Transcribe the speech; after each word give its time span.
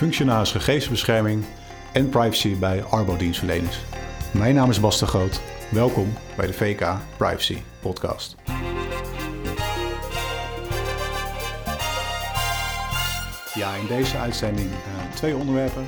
functionaris 0.00 0.52
gegevensbescherming 0.52 1.44
en 1.92 2.08
privacy 2.08 2.58
bij 2.58 2.84
Arbo-dienstverleners. 2.84 3.80
Mijn 4.32 4.54
naam 4.54 4.70
is 4.70 4.80
Bas 4.80 4.98
de 4.98 5.06
Groot. 5.06 5.40
Welkom 5.70 6.12
bij 6.36 6.46
de 6.46 6.52
VK 6.52 6.96
Privacy 7.16 7.58
Podcast. 7.80 8.36
Ja, 13.54 13.74
in 13.74 13.86
deze 13.86 14.18
uitzending 14.18 14.70
uh, 14.70 15.12
twee 15.14 15.36
onderwerpen, 15.36 15.86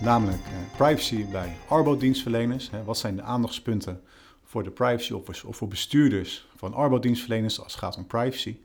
namelijk 0.00 0.42
uh, 0.42 0.76
privacy 0.76 1.26
bij 1.26 1.56
Arbo-dienstverleners. 1.68 2.70
Wat 2.84 2.98
zijn 2.98 3.16
de 3.16 3.22
aandachtspunten 3.22 4.00
voor 4.44 4.62
de 4.62 4.70
privacy 4.70 5.12
officers 5.12 5.44
of 5.44 5.56
voor 5.56 5.68
bestuurders 5.68 6.46
van 6.56 6.74
Arbo-dienstverleners 6.74 7.60
als 7.60 7.72
het 7.72 7.82
gaat 7.82 7.96
om 7.96 8.06
privacy? 8.06 8.56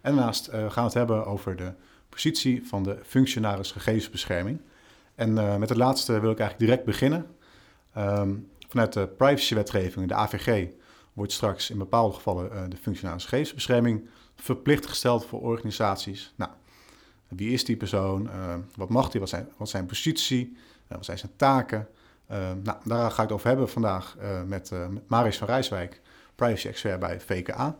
En 0.00 0.14
daarnaast 0.14 0.48
uh, 0.48 0.54
gaan 0.54 0.68
we 0.68 0.80
het 0.80 0.94
hebben 0.94 1.26
over 1.26 1.56
de 1.56 1.72
positie 2.14 2.66
van 2.66 2.82
de 2.82 2.98
functionaris 3.02 3.72
gegevensbescherming. 3.72 4.60
En 5.14 5.36
uh, 5.36 5.56
met 5.56 5.68
het 5.68 5.78
laatste 5.78 6.20
wil 6.20 6.30
ik 6.30 6.38
eigenlijk 6.38 6.70
direct 6.70 6.84
beginnen. 6.84 7.26
Um, 7.96 8.48
vanuit 8.68 8.92
de 8.92 9.06
privacywetgeving, 9.06 10.08
de 10.08 10.14
AVG, 10.14 10.68
wordt 11.12 11.32
straks 11.32 11.70
in 11.70 11.78
bepaalde 11.78 12.14
gevallen 12.14 12.50
uh, 12.52 12.62
de 12.68 12.76
functionaris 12.76 13.24
gegevensbescherming 13.24 14.08
verplicht 14.36 14.86
gesteld 14.86 15.26
voor 15.26 15.40
organisaties. 15.40 16.32
Nou, 16.36 16.50
wie 17.28 17.52
is 17.52 17.64
die 17.64 17.76
persoon? 17.76 18.26
Uh, 18.26 18.54
wat 18.76 18.88
mag 18.88 19.10
hij? 19.12 19.20
Wat 19.20 19.28
zijn, 19.28 19.48
wat 19.56 19.68
zijn 19.68 19.86
positie? 19.86 20.56
wat 20.88 21.04
zijn 21.04 21.18
zijn 21.18 21.32
taken? 21.36 21.88
nou, 22.62 22.78
daar 22.84 23.10
ga 23.10 23.22
ik 23.22 23.28
het 23.28 23.32
over 23.32 23.48
hebben 23.48 23.68
vandaag 23.68 24.16
met, 24.46 24.70
met 24.70 25.08
Maris 25.08 25.38
van 25.38 25.46
Rijswijk, 25.46 26.00
privacy-expert 26.34 27.00
bij 27.00 27.20
VKA. 27.20 27.76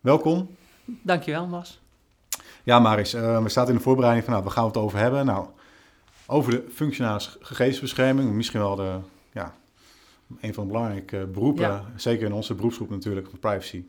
Welkom. 0.00 0.56
Dankjewel, 0.84 1.48
Bas. 1.48 1.80
Ja, 2.70 2.78
Maris, 2.78 3.14
uh, 3.14 3.42
we 3.42 3.48
staan 3.48 3.68
in 3.68 3.74
de 3.74 3.80
voorbereiding 3.80 4.24
van, 4.24 4.34
nou, 4.34 4.46
we 4.46 4.52
gaan 4.52 4.66
het 4.66 4.76
over 4.76 4.98
hebben. 4.98 5.26
Nou, 5.26 5.46
over 6.26 6.52
de 6.52 6.64
functionaris 6.72 7.36
gegevensbescherming, 7.40 8.32
misschien 8.32 8.60
wel 8.60 8.76
de, 8.76 8.98
ja, 9.32 9.54
een 10.40 10.54
van 10.54 10.66
de 10.66 10.72
belangrijke 10.72 11.26
beroepen, 11.26 11.62
ja. 11.62 11.84
zeker 11.96 12.26
in 12.26 12.32
onze 12.32 12.54
beroepsgroep 12.54 12.90
natuurlijk, 12.90 13.26
van 13.30 13.38
privacy, 13.38 13.84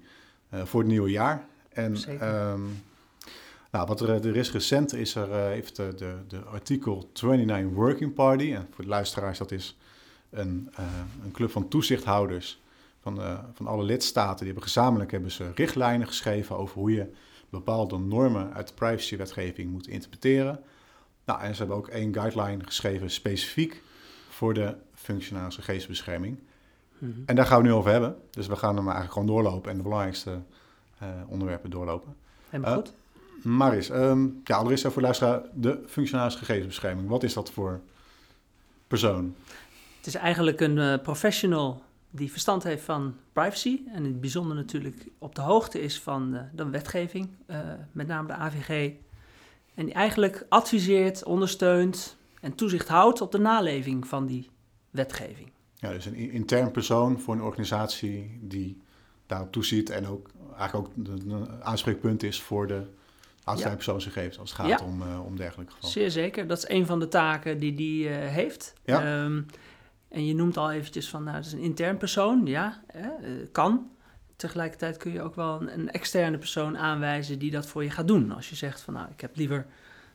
uh, 0.53 0.61
voor 0.66 0.80
het 0.80 0.89
nieuwe 0.89 1.09
jaar. 1.09 1.45
En 1.70 1.95
um, 2.28 2.83
nou, 3.72 3.88
wat 3.88 4.02
er, 4.02 4.09
er, 4.09 4.36
is 4.36 4.52
recent, 4.52 4.94
is 4.94 5.16
er, 5.16 5.30
uh, 5.30 5.36
heeft 5.36 5.75
de, 5.75 5.94
de, 5.95 6.14
de, 6.27 6.39
artikel 6.39 7.09
29 7.14 7.73
Working 7.73 8.14
Party, 8.14 8.53
en 8.53 8.67
voor 8.72 8.83
de 8.83 8.89
luisteraars, 8.89 9.38
dat 9.38 9.52
is 9.52 9.77
een, 10.30 10.70
een 11.23 11.31
club 11.31 11.52
van 11.52 11.67
toezichthouders 11.67 12.61
van, 13.02 13.20
van 13.53 13.67
alle 13.67 13.83
lidstaten, 13.83 14.38
die 14.38 14.45
hebben 14.45 14.64
gezamenlijk 14.64 15.11
hebben 15.11 15.31
ze 15.31 15.52
richtlijnen 15.55 16.08
geschreven 16.08 16.58
over 16.58 16.80
hoe 16.80 16.92
je 16.92 17.11
bepaalde 17.52 17.97
normen 17.97 18.53
uit 18.53 18.67
de 18.67 18.73
privacywetgeving 18.73 19.71
moeten 19.71 19.91
interpreteren. 19.91 20.59
Nou, 21.25 21.41
en 21.41 21.52
ze 21.52 21.59
hebben 21.59 21.77
ook 21.77 21.88
één 21.88 22.13
guideline 22.13 22.63
geschreven 22.63 23.11
specifiek 23.11 23.81
voor 24.30 24.53
de 24.53 24.75
functionaris 24.93 25.55
gegevensbescherming. 25.55 26.39
Mm 26.97 27.13
-hmm. 27.13 27.23
En 27.25 27.35
daar 27.35 27.45
gaan 27.45 27.61
we 27.61 27.67
nu 27.67 27.73
over 27.73 27.91
hebben. 27.91 28.16
Dus 28.30 28.47
we 28.47 28.55
gaan 28.55 28.75
hem 28.75 28.83
eigenlijk 28.83 29.13
gewoon 29.13 29.27
doorlopen 29.27 29.71
en 29.71 29.77
de 29.77 29.83
belangrijkste 29.83 30.41
uh, 31.03 31.09
onderwerpen 31.27 31.69
doorlopen. 31.69 32.16
Helemaal 32.49 32.71
uh, 32.71 32.77
goed. 32.77 32.93
Maris, 33.43 33.89
um, 33.89 34.41
ja, 34.43 34.55
allereerst 34.55 34.83
even 34.83 34.93
voor 34.93 35.02
luisteraar, 35.02 35.41
de 35.53 35.83
functionaris 35.88 36.36
gegevensbescherming. 36.36 37.08
Wat 37.08 37.23
is 37.23 37.33
dat 37.33 37.52
voor 37.52 37.81
persoon? 38.88 39.36
Het 39.97 40.08
is 40.08 40.15
eigenlijk 40.15 40.61
een 40.61 40.77
uh, 40.77 40.97
professional 41.02 41.81
die 42.12 42.31
verstand 42.31 42.64
heeft 42.64 42.84
van 42.84 43.16
privacy 43.34 43.81
en 43.88 43.98
in 43.98 44.04
het 44.04 44.22
bijzonder 44.22 44.56
natuurlijk 44.56 45.08
op 45.17 45.36
de 45.36 45.42
hoogte 45.42 45.81
is 45.81 46.00
van 46.00 46.31
de, 46.31 46.44
de 46.54 46.70
wetgeving, 46.70 47.30
uh, 47.48 47.58
met 47.92 48.08
name 48.08 48.28
de 48.28 48.34
AVG. 48.34 48.92
En 49.73 49.86
die 49.86 49.94
eigenlijk 49.94 50.45
adviseert, 50.50 51.23
ondersteunt 51.23 52.17
en 52.42 52.56
toezicht 52.56 52.88
houdt 52.88 53.21
op 53.21 53.32
de 53.32 53.39
naleving 53.39 54.08
van 54.08 54.26
die 54.26 54.50
wetgeving. 54.89 55.52
Ja, 55.76 55.92
dus 55.92 56.05
een 56.05 56.16
intern 56.16 56.71
persoon 56.71 57.20
voor 57.20 57.33
een 57.33 57.42
organisatie 57.42 58.39
die 58.42 58.82
daarop 59.26 59.52
toeziet 59.52 59.89
en 59.89 60.08
ook 60.08 60.30
eigenlijk 60.58 60.88
ook 60.88 61.08
een 61.08 61.64
aanspreekpunt 61.64 62.23
is 62.23 62.42
voor 62.42 62.67
de 62.67 62.83
outside 63.44 63.70
ja. 63.70 63.76
persoonsgegevens 63.76 64.39
als 64.39 64.50
het 64.50 64.60
gaat 64.60 64.80
ja. 64.80 64.86
om, 64.86 65.02
uh, 65.02 65.26
om 65.26 65.38
dergelijke 65.38 65.71
gevallen. 65.71 65.94
Zeer 65.94 66.11
zeker, 66.11 66.48
dat 66.48 66.58
is 66.58 66.70
een 66.70 66.86
van 66.86 67.00
de 67.00 67.08
taken 67.08 67.58
die 67.58 67.76
die 67.76 68.10
uh, 68.10 68.16
heeft. 68.16 68.73
Ja. 68.83 69.23
Um, 69.23 69.45
en 70.11 70.26
je 70.26 70.36
noemt 70.36 70.58
al 70.58 70.72
eventjes 70.72 71.10
van, 71.10 71.23
nou, 71.23 71.36
dat 71.36 71.45
is 71.45 71.54
een 71.54 71.60
intern 71.60 71.98
persoon, 71.98 72.45
ja, 72.45 72.83
hè, 72.88 73.10
kan. 73.52 73.89
Tegelijkertijd 74.36 74.98
kun 74.98 75.11
je 75.11 75.22
ook 75.22 75.36
wel 75.36 75.61
een, 75.61 75.73
een, 75.73 75.92
externe 75.92 76.38
persoon 76.38 76.77
aanwijzen 76.77 77.39
die 77.39 77.52
dat 77.52 77.67
voor 77.67 77.83
je 77.83 77.89
gaat 77.89 78.08
doen. 78.08 78.32
Als 78.32 78.50
je 78.50 78.55
zegt 78.55 78.82
van, 78.82 78.94
nou, 78.94 79.08
ik 79.11 79.21
heb 79.21 79.36
liever 79.36 79.66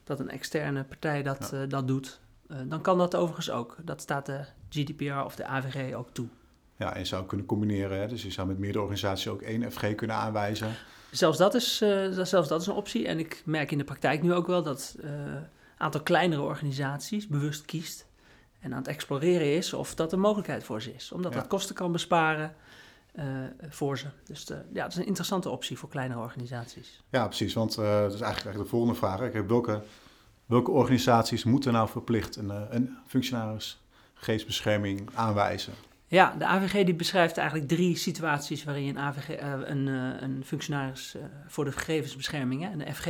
dat 0.03 0.19
een 0.19 0.29
externe 0.29 0.83
partij 0.83 1.23
dat, 1.23 1.49
ja. 1.51 1.61
uh, 1.61 1.69
dat 1.69 1.87
doet, 1.87 2.19
uh, 2.47 2.57
dan 2.65 2.81
kan 2.81 2.97
dat 2.97 3.15
overigens 3.15 3.51
ook. 3.51 3.77
Dat 3.83 4.01
staat 4.01 4.25
de 4.25 4.45
GDPR 4.69 5.23
of 5.25 5.35
de 5.35 5.45
AVG 5.45 5.93
ook 5.93 6.09
toe. 6.09 6.27
Ja, 6.75 6.93
en 6.93 6.99
je 6.99 7.05
zou 7.05 7.25
kunnen 7.25 7.45
combineren, 7.45 7.99
hè? 7.99 8.07
dus 8.07 8.23
je 8.23 8.31
zou 8.31 8.47
met 8.47 8.57
meerdere 8.57 8.83
organisaties 8.83 9.27
ook 9.27 9.41
één 9.41 9.71
FG 9.71 9.95
kunnen 9.95 10.15
aanwijzen. 10.15 10.71
Zelfs 11.11 11.37
dat 11.37 11.53
is, 11.53 11.81
uh, 11.81 12.23
zelfs 12.23 12.47
dat 12.47 12.61
is 12.61 12.67
een 12.67 12.73
optie. 12.73 13.07
En 13.07 13.19
ik 13.19 13.41
merk 13.45 13.71
in 13.71 13.77
de 13.77 13.83
praktijk 13.83 14.21
nu 14.21 14.33
ook 14.33 14.47
wel 14.47 14.63
dat 14.63 14.95
een 14.99 15.47
aantal 15.77 16.01
kleinere 16.01 16.41
organisaties 16.41 17.27
bewust 17.27 17.65
kiest 17.65 18.06
en 18.59 18.71
aan 18.71 18.77
het 18.79 18.87
exploreren 18.87 19.55
is 19.55 19.73
of 19.73 19.95
dat 19.95 20.13
een 20.13 20.19
mogelijkheid 20.19 20.63
voor 20.63 20.81
ze 20.81 20.93
is. 20.93 21.11
Omdat 21.11 21.33
Ja. 21.33 21.39
dat 21.39 21.47
kosten 21.47 21.75
kan 21.75 21.91
besparen 21.91 22.55
eh, 23.11 23.25
voor 23.69 23.97
ze. 23.97 24.05
Dus 24.25 24.45
de, 24.45 24.61
ja, 24.73 24.81
dat 24.83 24.91
is 24.91 24.97
een 24.97 25.05
interessante 25.05 25.49
optie 25.49 25.77
voor 25.77 25.89
kleinere 25.89 26.19
organisaties. 26.19 27.03
Ja, 27.09 27.25
precies. 27.25 27.53
Want 27.53 27.77
eh, 27.77 27.83
dat 27.83 27.93
is 28.13 28.21
eigenlijk, 28.21 28.25
eigenlijk 28.25 28.63
de 28.63 28.69
volgende 28.69 28.95
vraag. 28.95 29.19
Kijk, 29.31 29.47
welke, 29.47 29.81
welke 30.45 30.71
organisaties 30.71 31.43
moeten 31.43 31.73
nou 31.73 31.89
verplicht 31.89 32.35
een, 32.35 32.51
eh, 32.51 32.61
een 32.69 32.97
functionaris 33.07 33.81
gegevensbescherming 34.13 35.09
aanwijzen? 35.13 35.73
Ja, 36.09 36.35
de 36.39 36.45
AVG 36.45 36.85
die 36.85 36.95
beschrijft 36.95 37.37
eigenlijk 37.37 37.67
drie 37.69 37.95
situaties 37.97 38.63
waarin 38.63 38.83
je 38.83 38.89
een, 38.89 38.97
AVG, 38.99 39.29
eh, 39.29 39.51
een, 39.63 39.87
eh, 39.87 40.21
een 40.21 40.43
functionaris 40.45 41.15
eh, 41.15 41.21
voor 41.47 41.65
de 41.65 41.71
gegevensbescherming, 41.71 42.73
een 42.73 42.93
FG, 42.95 43.05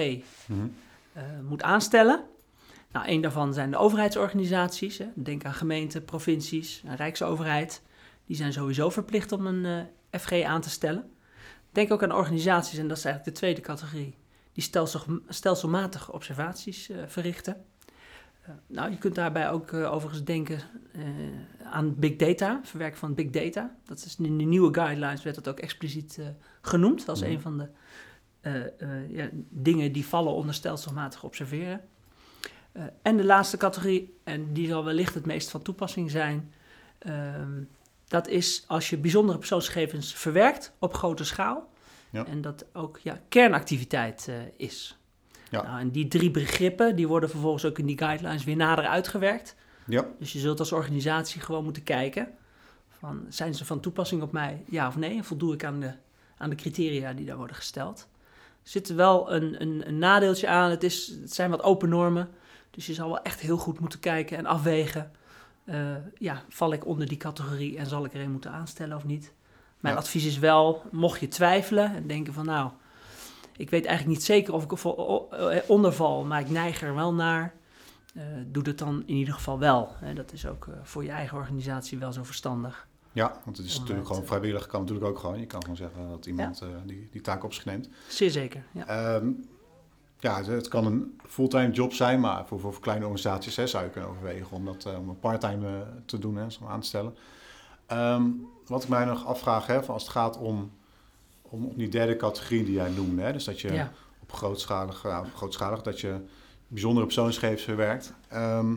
Mhm. 0.47 0.67
eh, 1.13 1.23
moet 1.47 1.63
aanstellen. 1.63 2.23
Nou, 2.97 3.09
een 3.09 3.21
daarvan 3.21 3.53
zijn 3.53 3.71
de 3.71 3.77
overheidsorganisaties. 3.77 4.97
Hè. 4.97 5.05
Denk 5.15 5.45
aan 5.45 5.53
gemeenten, 5.53 6.05
provincies, 6.05 6.83
een 6.85 6.95
rijksoverheid. 6.95 7.81
Die 8.25 8.35
zijn 8.35 8.53
sowieso 8.53 8.89
verplicht 8.89 9.31
om 9.31 9.45
een 9.47 9.65
eh, 10.11 10.19
FG 10.19 10.43
aan 10.43 10.61
te 10.61 10.69
stellen. 10.69 11.11
Denk 11.71 11.91
ook 11.91 12.03
aan 12.03 12.11
organisaties, 12.11 12.79
en 12.79 12.87
dat 12.87 12.97
is 12.97 13.05
eigenlijk 13.05 13.35
de 13.35 13.39
tweede 13.41 13.61
categorie, 13.61 14.15
die 14.53 14.63
stelsel, 14.63 15.01
stelselmatig 15.27 16.11
observaties 16.11 16.89
eh, 16.89 16.97
verrichten. 17.07 17.65
Uh, 18.43 18.49
nou, 18.67 18.91
je 18.91 18.97
kunt 18.97 19.15
daarbij 19.15 19.49
ook 19.49 19.73
overigens 19.73 20.23
denken 20.23 20.59
aan 21.63 21.95
big 21.95 22.15
data, 22.15 22.59
verwerken 22.63 22.99
van 22.99 23.13
big 23.13 23.29
data. 23.29 23.75
Dat 23.85 23.97
is 24.05 24.15
in 24.19 24.37
de 24.37 24.43
nieuwe 24.43 24.73
guidelines 24.73 25.23
werd 25.23 25.35
dat 25.35 25.47
ook 25.47 25.59
expliciet 25.59 26.19
genoemd 26.61 27.09
als 27.09 27.21
Mhm. 27.21 27.29
een 27.31 27.41
van 27.41 27.57
de 27.57 27.67
ja, 29.09 29.29
dingen 29.49 29.91
die 29.91 30.05
vallen 30.05 30.33
onder 30.33 30.53
stelselmatig 30.53 31.23
observeren. 31.23 31.81
Uh, 32.77 32.83
en 33.01 33.17
de 33.17 33.25
laatste 33.25 33.57
categorie, 33.57 34.17
en 34.23 34.53
die 34.53 34.67
zal 34.67 34.83
wellicht 34.83 35.13
het 35.13 35.25
meest 35.25 35.49
van 35.49 35.61
toepassing 35.61 36.11
zijn, 36.11 36.53
ehm, 36.99 37.61
dat 38.07 38.27
is 38.27 38.63
als 38.67 38.89
je 38.89 38.97
bijzondere 38.97 39.37
persoonsgegevens 39.37 40.13
verwerkt 40.13 40.73
op 40.79 40.93
grote 40.93 41.23
schaal. 41.23 41.69
Ja. 42.09 42.25
En 42.25 42.41
dat 42.41 42.65
ook 42.73 42.99
ja, 43.03 43.19
kernactiviteit 43.29 44.27
uh, 44.29 44.35
is. 44.57 44.97
Ja. 45.49 45.61
Nou, 45.61 45.79
en 45.79 45.89
die 45.89 46.07
drie 46.07 46.31
begrippen 46.31 46.95
die 46.95 47.07
worden 47.07 47.29
vervolgens 47.29 47.65
ook 47.65 47.79
in 47.79 47.85
die 47.85 47.97
guidelines 47.97 48.43
weer 48.43 48.55
nader 48.55 48.85
uitgewerkt. 48.85 49.55
Ja, 49.85 50.05
Dus 50.19 50.33
je 50.33 50.39
zult 50.39 50.59
als 50.59 50.71
organisatie 50.71 51.41
gewoon 51.41 51.63
moeten 51.63 51.83
kijken: 51.83 52.27
van, 52.89 53.25
zijn 53.29 53.55
ze 53.55 53.65
van 53.65 53.79
toepassing 53.79 54.21
op 54.21 54.31
mij, 54.31 54.63
ja 54.69 54.87
of 54.87 54.97
nee? 54.97 55.17
En 55.17 55.23
voldoe 55.23 55.53
ik 55.53 55.63
aan 55.63 55.79
de, 55.79 55.91
aan 56.37 56.49
de 56.49 56.55
criteria 56.55 57.13
die 57.13 57.25
daar 57.25 57.37
worden 57.37 57.55
gesteld? 57.55 58.07
Er 58.63 58.69
zit 58.69 58.93
wel 58.93 59.33
een, 59.33 59.61
een, 59.61 59.87
een 59.87 59.97
nadeeltje 59.97 60.47
aan. 60.47 60.69
Het, 60.69 60.83
is, 60.83 61.07
het 61.21 61.33
zijn 61.33 61.49
wat 61.49 61.63
open 61.63 61.89
normen. 61.89 62.29
Dus 62.77 62.85
je 62.85 62.93
zal 62.93 63.07
wel 63.07 63.21
echt 63.21 63.39
heel 63.39 63.57
goed 63.57 63.79
moeten 63.79 63.99
kijken 63.99 64.37
en 64.37 64.45
afwegen. 64.45 65.11
Uh, 65.65 65.95
ja, 66.17 66.43
val 66.49 66.73
ik 66.73 66.85
onder 66.85 67.07
die 67.07 67.17
categorie 67.17 67.77
en 67.77 67.85
zal 67.85 68.05
ik 68.05 68.13
er 68.13 68.21
een 68.21 68.31
moeten 68.31 68.51
aanstellen 68.51 68.97
of 68.97 69.03
niet? 69.05 69.33
Mijn 69.79 69.93
Ja. 69.95 69.99
advies 69.99 70.25
is 70.25 70.39
wel, 70.39 70.81
mocht 70.91 71.19
je 71.19 71.27
twijfelen 71.27 71.95
en 71.95 72.07
denken 72.07 72.33
van 72.33 72.45
nou, 72.45 72.71
ik 73.57 73.69
weet 73.69 73.85
eigenlijk 73.85 74.17
niet 74.17 74.25
zeker 74.25 74.53
of 74.53 74.63
ik 74.63 74.71
eh, 74.71 75.57
onderval, 75.67 76.23
maar 76.23 76.39
ik 76.39 76.49
neig 76.49 76.81
er 76.81 76.95
wel 76.95 77.13
naar. 77.13 77.53
Uh, 78.13 78.23
doe 78.47 78.63
het 78.63 78.77
dan 78.77 79.03
in 79.05 79.15
ieder 79.15 79.33
geval 79.33 79.59
wel. 79.59 79.89
Hè. 79.99 80.13
Dat 80.13 80.33
is 80.33 80.45
ook 80.45 80.65
uh, 80.65 80.75
voor 80.83 81.03
je 81.03 81.11
eigen 81.11 81.37
organisatie 81.37 81.97
wel 81.97 82.11
zo 82.11 82.23
verstandig. 82.23 82.87
ja 83.11 83.41
want 83.45 83.57
het 83.57 83.65
is 83.65 83.73
Om 83.73 83.79
natuurlijk 83.79 83.99
het, 83.99 84.07
gewoon 84.07 84.21
eh, 84.21 84.27
vrijwillig. 84.27 84.67
Kan 84.67 84.79
natuurlijk 84.81 85.07
ook 85.07 85.19
gewoon. 85.19 85.39
Je 85.39 85.45
kan 85.45 85.61
gewoon 85.61 85.77
zeggen 85.77 86.09
dat 86.09 86.25
iemand 86.25 86.61
eh, 86.61 86.67
die, 86.85 87.07
die 87.11 87.21
taak 87.21 87.43
op 87.43 87.53
zich 87.53 87.65
neemt. 87.65 87.89
Zeer 88.07 88.31
zeker, 88.31 88.63
ja. 88.71 88.87
Ehm, 88.87 89.29
ja, 90.19 90.43
het, 90.43 90.67
kan 90.67 90.85
een 90.85 91.19
fulltime 91.27 91.71
job 91.71 91.93
zijn, 91.93 92.19
maar 92.19 92.47
voor, 92.47 92.59
voor 92.59 92.79
kleine 92.79 93.05
organisaties 93.05 93.55
hè, 93.55 93.67
zou 93.67 93.83
je 93.83 93.89
kunnen 93.89 94.09
overwegen 94.09 94.51
om 94.51 94.65
dat 94.65 94.85
eh, 94.85 94.99
om 94.99 95.09
een 95.09 95.19
parttime 95.19 95.67
eh, 95.67 95.87
te 96.05 96.19
doen, 96.19 96.35
hè, 96.35 96.45
om 96.61 96.67
aan 96.67 96.81
te 96.81 96.87
stellen. 96.87 97.15
Ehm, 97.85 98.23
wat 98.67 98.83
ik 98.83 98.89
mij 98.89 99.05
nog 99.05 99.25
afvraag, 99.25 99.67
hè, 99.67 99.83
van 99.83 99.93
als 99.93 100.03
het 100.03 100.11
gaat 100.11 100.37
om, 100.37 100.71
om, 101.41 101.65
om 101.65 101.77
die 101.77 101.89
derde 101.89 102.15
categorie 102.15 102.63
die 102.63 102.73
jij 102.73 102.89
noemde, 102.89 103.21
hè, 103.21 103.33
dus 103.33 103.43
dat 103.43 103.61
je 103.61 103.73
ja. 103.73 103.91
op 104.21 104.33
grootschalig, 104.33 105.03
ja, 105.03 105.19
op 105.19 105.35
grootschalig 105.35 105.81
dat 105.81 105.99
je 105.99 106.19
bijzondere 106.67 107.05
persoonsgegevens 107.05 107.63
verwerkt. 107.63 108.13
Ehm, 108.27 108.75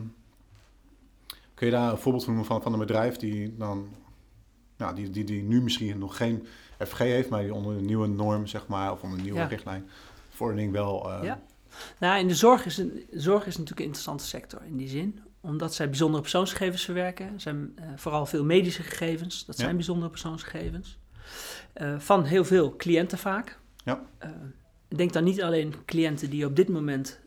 kun 1.53 1.67
je 1.67 1.75
daar 1.75 1.91
een 1.91 1.97
voorbeeld 1.97 2.27
noemen 2.27 2.45
van, 2.45 2.61
van 2.61 2.73
een 2.73 2.79
bedrijf 2.79 3.17
die 3.17 3.57
dan, 3.57 3.89
nou, 4.77 4.95
die, 4.95 5.09
die, 5.09 5.23
die 5.23 5.43
nu 5.43 5.61
misschien 5.61 5.97
nog 5.97 6.17
geen 6.17 6.47
FG 6.85 6.97
heeft, 6.97 7.29
maar 7.29 7.41
die 7.41 7.53
onder 7.53 7.77
een 7.77 7.85
nieuwe 7.85 8.07
norm, 8.07 8.47
zeg 8.47 8.67
maar, 8.67 8.91
of 8.91 9.01
onder 9.01 9.17
een 9.17 9.23
nieuwe 9.23 9.39
Ja. 9.39 9.45
richtlijn, 9.45 9.89
verordening 10.41 10.71
wel. 10.71 11.11
eh, 11.11 11.23
Ja. 11.23 11.41
Nou, 11.99 12.19
in 12.19 12.27
de 12.27 12.35
zorg 12.35 12.65
is, 12.65 12.77
een, 12.77 13.05
zorg 13.11 13.41
is 13.45 13.53
natuurlijk 13.53 13.79
een 13.79 13.85
interessante 13.85 14.23
sector 14.25 14.61
in 14.65 14.77
die 14.77 14.87
zin. 14.87 15.19
Omdat 15.41 15.73
zij 15.73 15.85
bijzondere 15.89 16.21
persoonsgegevens 16.21 16.85
verwerken. 16.85 17.39
zijn 17.39 17.71
eh, 17.75 17.85
vooral 17.95 18.25
veel 18.25 18.43
medische 18.45 18.83
gegevens. 18.83 19.45
Dat 19.45 19.57
Ja. 19.57 19.63
zijn 19.63 19.75
bijzondere 19.75 20.09
persoonsgegevens. 20.09 20.97
Eh, 21.73 21.99
van 21.99 22.23
heel 22.23 22.45
veel 22.45 22.75
cliënten 22.75 23.17
vaak. 23.17 23.59
Ja. 23.83 24.01
Denk 24.87 25.13
dan 25.13 25.23
niet 25.23 25.41
alleen 25.43 25.73
cliënten 25.85 26.29
die 26.29 26.39
je 26.39 26.45
op 26.45 26.55
dit 26.55 26.69
moment 26.69 27.19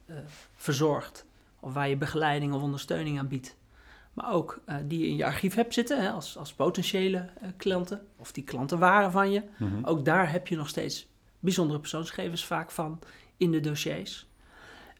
verzorgt. 0.57 1.25
Of 1.61 1.73
waar 1.73 1.89
je 1.89 1.97
begeleiding 1.97 2.53
of 2.53 2.63
ondersteuning 2.63 3.19
aan 3.19 3.29
biedt. 3.29 3.57
Maar 4.13 4.33
ook 4.33 4.61
die 4.85 4.99
je 4.99 5.07
in 5.07 5.17
je 5.17 5.25
archief 5.25 5.55
hebt 5.55 5.75
zitten 5.75 6.03
hè, 6.03 6.11
als, 6.11 6.37
als 6.39 6.53
potentiële 6.55 7.29
klanten. 7.57 8.07
Of 8.17 8.33
die 8.33 8.45
klanten 8.45 8.79
waren 8.79 9.11
van 9.13 9.31
je. 9.31 9.43
mhm. 9.59 9.85
Ook 9.85 10.05
daar 10.05 10.33
heb 10.33 10.49
je 10.49 10.57
nog 10.57 10.69
steeds 10.69 11.07
bijzondere 11.45 11.81
persoonsgegevens 11.81 12.45
vaak 12.45 12.71
van 12.71 12.99
in 13.37 13.51
de 13.51 13.61
dossiers. 13.61 14.27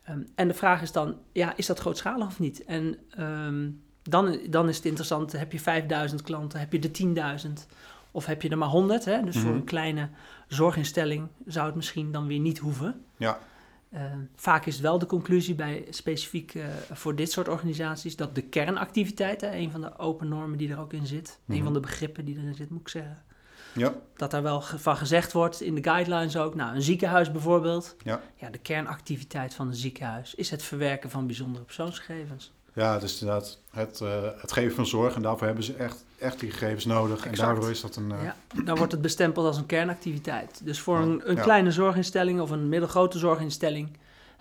Ehm, 0.05 0.23
en 0.35 0.49
de 0.49 0.55
vraag 0.55 0.83
is 0.83 0.93
dan, 0.93 1.17
ja, 1.33 1.57
is 1.57 1.67
dat 1.67 1.79
grootschalig 1.79 2.27
of 2.27 2.39
niet? 2.39 2.65
En 2.65 2.99
ehm, 3.11 3.71
dan, 4.03 4.39
dan 4.51 4.69
is 4.69 4.77
het 4.77 4.85
interessant, 4.85 5.33
heb 5.33 5.53
je 5.53 5.61
5000 5.61 6.23
klanten, 6.23 6.59
heb 6.61 6.73
je 6.73 6.79
de 6.79 6.91
10.000 6.91 7.67
of 8.11 8.27
heb 8.27 8.43
je 8.43 8.49
er 8.49 8.59
maar 8.59 8.69
100? 8.69 9.05
Hè? 9.05 9.23
Dus 9.23 9.37
voor 9.39 9.51
Mhm. 9.51 9.59
een 9.59 9.65
kleine 9.65 10.09
zorginstelling 10.49 11.29
zou 11.47 11.67
het 11.67 11.75
misschien 11.75 12.13
dan 12.13 12.27
weer 12.27 12.39
niet 12.39 12.59
hoeven. 12.59 13.05
Ja. 13.17 13.39
Ehm, 13.93 14.19
vaak 14.37 14.67
is 14.67 14.73
het 14.75 14.83
wel 14.83 14.99
de 14.99 15.07
conclusie 15.07 15.55
bij 15.55 15.87
specifiek 15.91 16.55
eh, 16.55 16.67
voor 16.93 17.15
dit 17.15 17.33
soort 17.33 17.49
organisaties 17.49 18.17
dat 18.17 18.35
de 18.35 18.43
kernactiviteit, 18.43 19.41
hè, 19.41 19.55
een 19.57 19.71
van 19.71 19.81
de 19.81 19.99
open 19.99 20.29
normen 20.29 20.59
die 20.59 20.71
er 20.73 20.79
ook 20.81 20.93
in 20.93 21.07
zit, 21.07 21.39
een 21.49 21.55
Mhm. 21.55 21.65
van 21.65 21.73
de 21.73 21.81
begrippen 21.81 22.25
die 22.25 22.37
erin 22.39 22.55
zit, 22.55 22.71
moet 22.71 22.81
ik 22.81 22.89
zeggen, 22.89 23.23
ja, 23.75 23.95
dat 24.17 24.31
daar 24.31 24.43
wel 24.43 24.61
van 24.61 24.97
gezegd 24.97 25.33
wordt 25.33 25.61
in 25.61 25.75
de 25.75 25.83
guidelines 25.83 26.37
ook. 26.37 26.55
Nou, 26.55 26.75
een 26.75 26.83
ziekenhuis 26.83 27.31
bijvoorbeeld. 27.33 27.97
Ja. 28.03 28.21
ja, 28.37 28.51
de 28.51 28.59
kernactiviteit 28.59 29.55
van 29.55 29.67
een 29.67 29.75
ziekenhuis 29.75 30.35
is 30.35 30.51
het 30.51 30.63
verwerken 30.63 31.11
van 31.11 31.27
bijzondere 31.27 31.65
persoonsgegevens. 31.65 32.53
ja, 32.73 32.99
dus 32.99 33.21
inderdaad 33.21 33.59
het, 33.71 34.01
eh, 34.01 34.23
het 34.37 34.53
geven 34.53 34.75
van 34.75 34.87
zorg 34.87 35.15
en 35.15 35.23
daarvoor 35.23 35.47
hebben 35.47 35.65
ze 35.65 35.75
echt, 35.75 36.05
echt 36.19 36.41
die 36.41 36.51
gegevens 36.51 36.85
nodig. 36.85 37.27
En 37.27 37.35
daardoor 37.35 37.71
is 37.71 37.81
dat 37.81 37.97
een... 37.97 38.13
eh, 38.13 38.23
Ja, 38.23 38.37
dan 38.65 38.77
wordt 38.77 38.93
het 38.93 39.03
bestempeld 39.03 39.47
als 39.47 39.57
een 39.57 39.67
kernactiviteit. 39.67 40.61
Dus 40.65 40.81
voor 40.81 40.97
Ja, 40.99 41.03
een, 41.05 41.23
een 41.31 41.37
ja. 41.37 41.43
kleine 41.43 41.71
zorginstelling 41.73 42.41
of 42.41 42.51
een 42.51 42.69
middelgrote 42.69 43.19
zorginstelling, 43.19 43.97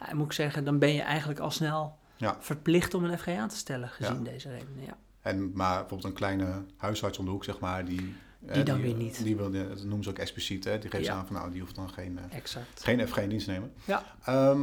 ja, 0.07 0.15
moet 0.15 0.25
ik 0.25 0.31
zeggen, 0.31 0.63
dan 0.63 0.79
ben 0.79 0.93
je 0.93 1.01
eigenlijk 1.01 1.39
al 1.39 1.51
snel 1.51 1.97
Ja. 2.15 2.37
verplicht 2.39 2.93
om 2.93 3.03
een 3.03 3.17
FG 3.17 3.27
aan 3.27 3.47
te 3.49 3.55
stellen, 3.57 3.89
gezien 3.89 4.23
deze 4.23 4.49
redenen. 4.49 4.85
Ja. 4.85 4.97
En, 5.21 5.51
maar 5.53 5.69
bijvoorbeeld 5.79 6.03
een 6.03 6.13
kleine 6.13 6.63
huisarts 6.77 7.17
om 7.17 7.25
de 7.25 7.31
hoek, 7.31 7.43
zeg 7.43 7.59
maar, 7.59 7.85
die... 7.85 8.15
eh, 8.47 8.53
Die 8.53 8.63
dan 8.63 8.81
weer 8.81 8.93
niet. 8.95 9.23
Die 9.23 9.35
wil, 9.35 9.51
dat 9.51 9.83
noemen 9.83 10.03
ze 10.03 10.09
ook 10.09 10.17
expliciet, 10.17 10.63
hè. 10.63 10.79
Die 10.79 10.89
geeft 10.89 11.05
Ja. 11.05 11.13
aan 11.13 11.25
van, 11.27 11.35
nou, 11.35 11.51
die 11.51 11.61
hoeft 11.61 11.75
dan 11.75 11.89
geen, 11.89 12.19
eh, 12.29 12.37
Exact. 12.37 12.83
geen 12.83 13.07
FG 13.07 13.17
in 13.17 13.29
dienst 13.29 13.45
te 13.45 13.51
nemen. 13.51 13.71
Ja. 13.85 14.03
Ehm, 14.25 14.61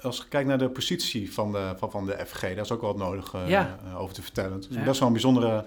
als 0.00 0.16
je 0.16 0.24
kijkt 0.28 0.48
naar 0.48 0.58
de 0.58 0.68
positie 0.70 1.32
van 1.32 1.52
de, 1.52 1.74
van, 1.76 1.90
van 1.90 2.06
de 2.06 2.24
FG, 2.26 2.40
daar 2.40 2.56
is 2.58 2.70
ook 2.72 2.80
wel 2.80 2.90
wat 2.96 3.08
nodig 3.08 3.34
eh, 3.34 3.48
Ja. 3.48 3.78
eh, 3.84 4.00
over 4.00 4.14
te 4.14 4.22
vertellen. 4.22 4.52
Het 4.52 4.66
is 4.70 4.76
Ja. 4.76 4.82
best 4.84 4.98
wel 4.98 5.06
een 5.08 5.14
bijzondere, 5.14 5.66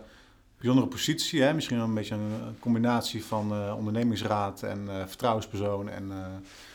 bijzondere 0.57 0.87
positie, 0.87 1.41
hè. 1.41 1.53
Misschien 1.53 1.77
wel 1.77 1.85
een 1.85 1.93
beetje 1.93 2.15
een, 2.15 2.31
eh, 2.41 2.47
combinatie 2.59 3.25
van 3.25 3.51
eh, 3.51 3.73
ondernemingsraad 3.77 4.63
en 4.63 4.89
eh, 4.89 5.07
vertrouwenspersoon 5.07 5.89
en 5.89 6.11
eh, 6.11 6.17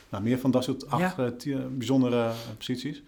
nou, 0.08 0.22
meer 0.24 0.38
van 0.38 0.50
dat 0.50 0.64
soort 0.64 0.90
acht 0.90 1.16
Ja. 1.16 1.54
eh, 1.54 1.66
bijzondere 1.70 2.22
eh, 2.24 2.34
posities. 2.58 3.02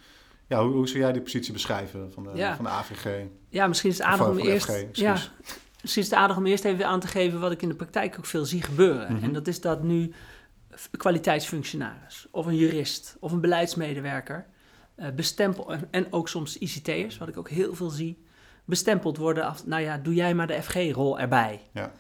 Ja, 0.47 0.63
hoe, 0.65 0.73
hoe 0.73 0.89
zou 0.89 0.99
jij 1.01 1.13
die 1.13 1.23
positie 1.23 1.53
beschrijven 1.53 2.13
van 2.13 2.23
de, 2.23 2.53
van 2.57 2.65
de 2.65 2.71
AVG? 2.71 3.25
Ja, 3.49 3.67
misschien 3.67 3.91
is 3.91 3.99
het 3.99 4.07
aardig 4.07 4.27
eh, 4.27 4.33
om 4.33 4.39
eerst... 4.39 4.65
FG, 4.71 4.85
ja, 4.93 5.17
misschien 5.85 6.03
is 6.03 6.11
het 6.11 6.19
aardig 6.19 6.37
om 6.37 6.47
eerst 6.47 6.65
even 6.65 6.87
aan 6.87 7.01
te 7.01 7.07
geven 7.07 7.41
wat 7.41 7.53
ik 7.53 7.63
in 7.63 7.69
de 7.69 7.75
praktijk 7.75 8.15
ook 8.19 8.27
veel 8.27 8.45
zie 8.45 8.63
gebeuren. 8.63 9.13
Mhm. 9.13 9.25
En 9.25 9.33
dat 9.33 9.47
is 9.47 9.61
dat 9.61 9.83
nu 9.83 10.13
een 10.71 10.99
kwaliteitsfunctionaris 10.99 12.27
of 12.31 12.47
een 12.47 12.57
jurist 12.57 13.17
of 13.21 13.33
een 13.33 13.41
beleidsmedewerker 13.41 14.47
eh 14.95 15.11
bestempeld, 15.11 15.69
en, 15.69 15.89
en 15.91 16.13
ook 16.13 16.29
soms 16.29 16.59
ICT'ers, 16.59 17.19
wat 17.19 17.29
ik 17.29 17.37
ook 17.37 17.49
heel 17.49 17.75
veel 17.75 17.91
zie, 17.91 18.25
bestempeld 18.65 19.17
worden 19.17 19.45
als, 19.45 19.65
nou 19.65 19.83
ja, 19.83 19.99
doe 19.99 20.15
jij 20.15 20.35
maar 20.35 20.47
de 20.47 20.63
FG-rol 20.63 21.19
erbij. 21.19 21.61
Ja. 21.73 21.93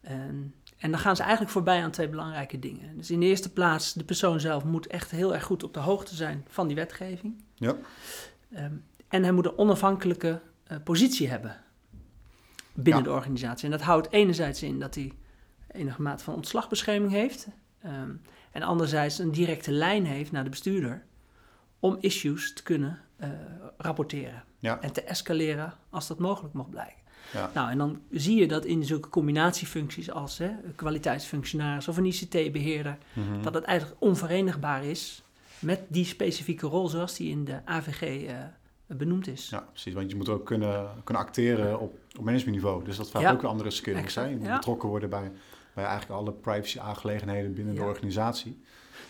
En, 0.00 0.54
en 0.78 0.90
dan 0.90 1.00
gaan 1.00 1.16
ze 1.16 1.22
eigenlijk 1.22 1.52
voorbij 1.52 1.82
aan 1.82 1.90
twee 1.90 2.08
belangrijke 2.08 2.58
dingen. 2.58 2.96
Dus 2.96 3.10
in 3.10 3.20
de 3.20 3.26
eerste 3.26 3.52
plaats, 3.52 3.92
de 3.92 4.04
persoon 4.04 4.40
zelf 4.40 4.64
moet 4.64 4.86
echt 4.86 5.10
heel 5.10 5.34
erg 5.34 5.44
goed 5.44 5.62
op 5.62 5.74
de 5.74 5.80
hoogte 5.80 6.14
zijn 6.14 6.44
van 6.48 6.66
die 6.66 6.76
wetgeving. 6.76 7.42
Ja. 7.54 7.76
Ehm, 8.52 8.74
en 9.08 9.22
hij 9.22 9.32
moet 9.32 9.46
een 9.46 9.58
onafhankelijke 9.58 10.40
eh, 10.64 10.76
positie 10.84 11.28
hebben 11.28 11.64
binnen 12.76 13.02
Ja. 13.02 13.08
de 13.08 13.14
organisatie. 13.14 13.64
En 13.64 13.70
dat 13.70 13.80
houdt 13.82 14.10
enerzijds 14.12 14.62
in 14.62 14.78
dat 14.78 14.94
hij 14.94 15.12
enige 15.70 16.02
mate 16.02 16.24
van 16.24 16.34
ontslagbescherming 16.34 17.12
heeft. 17.12 17.46
ehm, 17.82 18.10
en 18.52 18.62
anderzijds 18.62 19.18
een 19.18 19.30
directe 19.32 19.70
lijn 19.70 20.04
heeft 20.06 20.32
naar 20.32 20.44
de 20.44 20.50
bestuurder 20.50 21.04
om 21.80 21.96
issues 22.00 22.52
te 22.52 22.62
kunnen 22.62 22.98
eh, 23.16 23.28
rapporteren. 23.76 24.44
Ja. 24.58 24.80
En 24.80 24.92
te 24.92 25.02
escaleren 25.02 25.74
als 25.90 26.06
dat 26.06 26.18
mogelijk 26.18 26.54
mag 26.54 26.70
blijken. 26.70 26.96
Ja. 27.32 27.50
Nou, 27.54 27.70
en 27.70 27.78
dan 27.78 28.00
zie 28.10 28.36
je 28.40 28.48
dat 28.48 28.64
in 28.64 28.84
zulke 28.84 29.08
combinatiefuncties 29.08 30.10
als 30.10 30.38
hè, 30.38 30.50
kwaliteitsfunctionaris 30.74 31.88
of 31.88 31.96
een 31.96 32.04
ICT-beheerder, 32.04 32.98
Mhm. 33.12 33.42
dat 33.42 33.54
het 33.54 33.64
eigenlijk 33.64 34.00
onverenigbaar 34.02 34.84
is 34.84 35.22
met 35.58 35.80
die 35.88 36.04
specifieke 36.04 36.66
rol 36.66 36.88
zoals 36.88 37.16
die 37.16 37.30
in 37.30 37.44
de 37.44 37.60
AVG 37.64 38.02
eh, 38.26 38.36
benoemd 38.86 39.26
is. 39.26 39.48
Ja, 39.48 39.60
precies. 39.60 39.94
Want 39.94 40.10
je 40.10 40.16
moet 40.16 40.28
ook 40.28 40.46
kunnen, 40.46 40.88
kunnen 41.04 41.22
acteren 41.22 41.80
op, 41.80 41.98
op 42.18 42.24
managementniveau. 42.24 42.84
Dus 42.84 42.96
dat 42.96 43.10
vraagt 43.10 43.24
Ja. 43.26 43.32
ook 43.32 43.40
weer 43.40 43.50
andere 43.50 43.70
skills. 43.70 43.98
Exact, 43.98 44.26
Hè? 44.26 44.32
Je 44.32 44.38
moet 44.38 44.46
ja. 44.48 44.56
betrokken 44.56 44.88
worden 44.88 45.10
bij, 45.10 45.32
bij 45.74 45.84
eigenlijk 45.84 46.20
alle 46.20 46.32
privacy-aangelegenheden 46.32 47.54
binnen 47.54 47.74
Ja. 47.74 47.80
de 47.80 47.86
organisatie. 47.86 48.60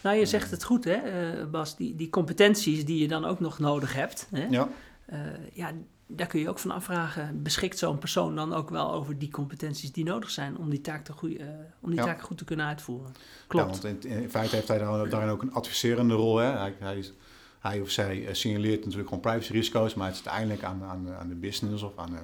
Nou, 0.03 0.17
je 0.17 0.27
zegt 0.27 0.51
het 0.51 0.65
goed, 0.65 0.85
hè, 0.85 0.93
eh, 0.93 1.47
Bas. 1.47 1.77
Die, 1.77 1.95
die 1.95 2.11
competenties 2.11 2.85
die 2.85 2.99
je 3.01 3.09
dan 3.09 3.25
ook 3.25 3.41
nog 3.41 3.59
nodig 3.59 3.95
hebt, 3.95 4.29
hè, 4.31 4.47
Ja, 4.51 4.69
eh, 5.07 5.19
ja, 5.53 5.71
daar 6.07 6.27
kun 6.27 6.41
je 6.41 6.49
ook 6.49 6.59
van 6.59 6.71
afvragen. 6.71 7.43
Beschikt 7.43 7.79
zo'n 7.79 7.99
persoon 7.99 8.37
dan 8.37 8.55
ook 8.55 8.71
wel 8.71 8.93
over 8.93 9.19
die 9.19 9.31
competenties 9.31 9.93
die 9.93 10.05
nodig 10.05 10.31
zijn 10.31 10.57
om 10.59 10.71
die 10.71 10.81
taak, 10.81 11.05
te 11.05 11.13
goeie, 11.13 11.39
eh, 11.39 11.47
om 11.81 11.91
die 11.91 11.99
Ja. 11.99 12.05
taak 12.05 12.21
goed 12.23 12.39
te 12.39 12.45
kunnen 12.45 12.67
uitvoeren? 12.67 13.11
ja 13.15 13.21
Klopt. 13.47 13.83
want 13.83 13.85
in, 14.05 14.11
in 14.23 14.31
feite 14.31 14.55
heeft 14.55 14.69
hij 14.69 14.79
daar- 14.79 15.09
daarin 15.09 15.29
ook 15.31 15.43
een 15.43 15.53
adviserende 15.53 16.15
rol. 16.15 16.37
Hè? 16.37 16.47
Hij, 16.59 16.75
hij, 16.79 16.99
is- 16.99 17.13
hij 17.59 17.81
of 17.81 17.91
zij 17.91 18.27
eh, 18.27 18.35
signaleert 18.35 18.79
natuurlijk 18.81 19.09
gewoon 19.09 19.23
privacyrisico's, 19.23 19.95
maar 19.95 20.07
het 20.07 20.17
is 20.17 20.27
uiteindelijk 20.27 20.65
aan, 20.65 20.83
aan, 20.85 21.09
aan 21.21 21.29
de 21.29 21.35
business 21.35 21.83
of 21.83 21.93
aan, 21.99 22.11
de, 22.11 22.19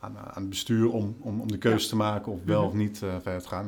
aan, 0.00 0.18
aan 0.18 0.40
het 0.40 0.48
bestuur 0.48 0.90
om, 0.92 1.16
om, 1.20 1.40
om 1.40 1.48
de 1.52 1.58
keuze 1.58 1.84
Ja. 1.84 1.88
te 1.90 1.96
maken 1.96 2.32
of 2.32 2.38
wel 2.44 2.58
Mhm. 2.60 2.68
of 2.68 2.74
niet 2.74 3.02
eh, 3.02 3.08
verder 3.22 3.42
te 3.42 3.48
gaan. 3.48 3.66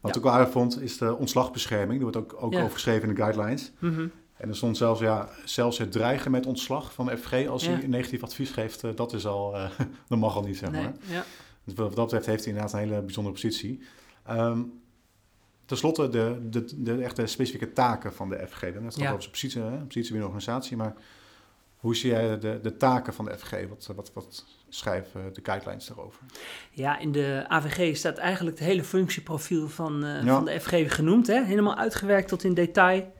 Ja. 0.00 0.08
ik 0.10 0.16
ook 0.16 0.22
wel 0.22 0.32
aardig 0.32 0.50
vond, 0.52 0.80
is 0.80 0.98
de 0.98 1.16
ontslagbescherming. 1.16 1.90
Die 1.92 2.00
wordt 2.02 2.16
ook, 2.16 2.42
ook 2.42 2.52
Ja. 2.52 2.60
overgeschreven 2.62 3.08
in 3.08 3.14
de 3.14 3.20
guidelines. 3.22 3.72
Mhm. 3.78 4.06
En 4.36 4.48
er 4.48 4.56
stond 4.56 4.76
zelfs, 4.76 5.00
ja, 5.00 5.28
zelfs 5.44 5.78
het 5.78 5.92
dreigen 5.92 6.30
met 6.30 6.46
ontslag 6.46 6.92
van 6.92 7.06
de 7.06 7.16
FG 7.16 7.46
als 7.46 7.66
hij 7.66 7.82
een 7.84 7.90
negatief 7.90 8.22
advies 8.22 8.50
geeft, 8.50 8.84
eh, 8.84 8.90
dat 8.94 9.12
is 9.12 9.26
al, 9.26 9.56
eh, 9.56 9.70
dat 10.08 10.18
mag 10.18 10.36
al 10.36 10.42
niet, 10.42 10.56
zeg 10.56 10.70
Nee, 10.70 10.82
maar. 10.82 10.92
ja. 11.06 11.24
Dus 11.64 11.74
wat 11.74 11.94
dat 11.96 12.04
betreft 12.04 12.26
heeft 12.26 12.44
hij 12.44 12.52
inderdaad 12.52 12.74
een 12.80 12.88
hele 12.88 13.00
bijzondere 13.02 13.34
positie. 13.34 13.80
Ehm 14.26 14.60
Ten 15.64 15.76
slotte 15.76 16.08
de, 16.08 16.38
de, 16.50 16.82
de 16.82 17.02
echte 17.02 17.26
specifieke 17.26 17.72
taken 17.72 18.12
van 18.12 18.28
de 18.28 18.46
FG. 18.48 18.60
Dan 18.60 18.86
is 18.86 18.94
op 18.96 19.00
zijn 19.02 19.30
positie, 19.30 19.60
hè, 19.62 19.70
positie 19.70 20.12
binnen 20.12 20.20
de 20.30 20.34
organisatie. 20.34 20.76
Maar 20.76 20.94
hoe 21.82 21.96
zie 21.96 22.10
jij 22.10 22.38
de, 22.38 22.58
de 22.62 22.76
taken 22.76 23.14
van 23.14 23.24
de 23.24 23.38
FG? 23.38 23.50
Wat, 23.68 23.92
wat, 23.96 24.10
wat 24.14 24.44
schrijven 24.68 25.32
de 25.32 25.40
guidelines 25.42 25.86
daarover? 25.86 26.20
Ja, 26.70 26.98
in 26.98 27.12
de 27.12 27.44
AVG 27.48 27.96
staat 27.96 28.18
eigenlijk 28.18 28.58
het 28.58 28.66
hele 28.68 28.84
functieprofiel 28.84 29.68
van, 29.68 30.04
eh, 30.04 30.24
Ja. 30.24 30.34
van 30.34 30.44
de 30.44 30.60
FG 30.60 30.94
genoemd. 30.94 31.26
Hè? 31.26 31.44
Helemaal 31.44 31.76
uitgewerkt 31.76 32.28
tot 32.28 32.44
in 32.44 32.54
detail. 32.54 33.12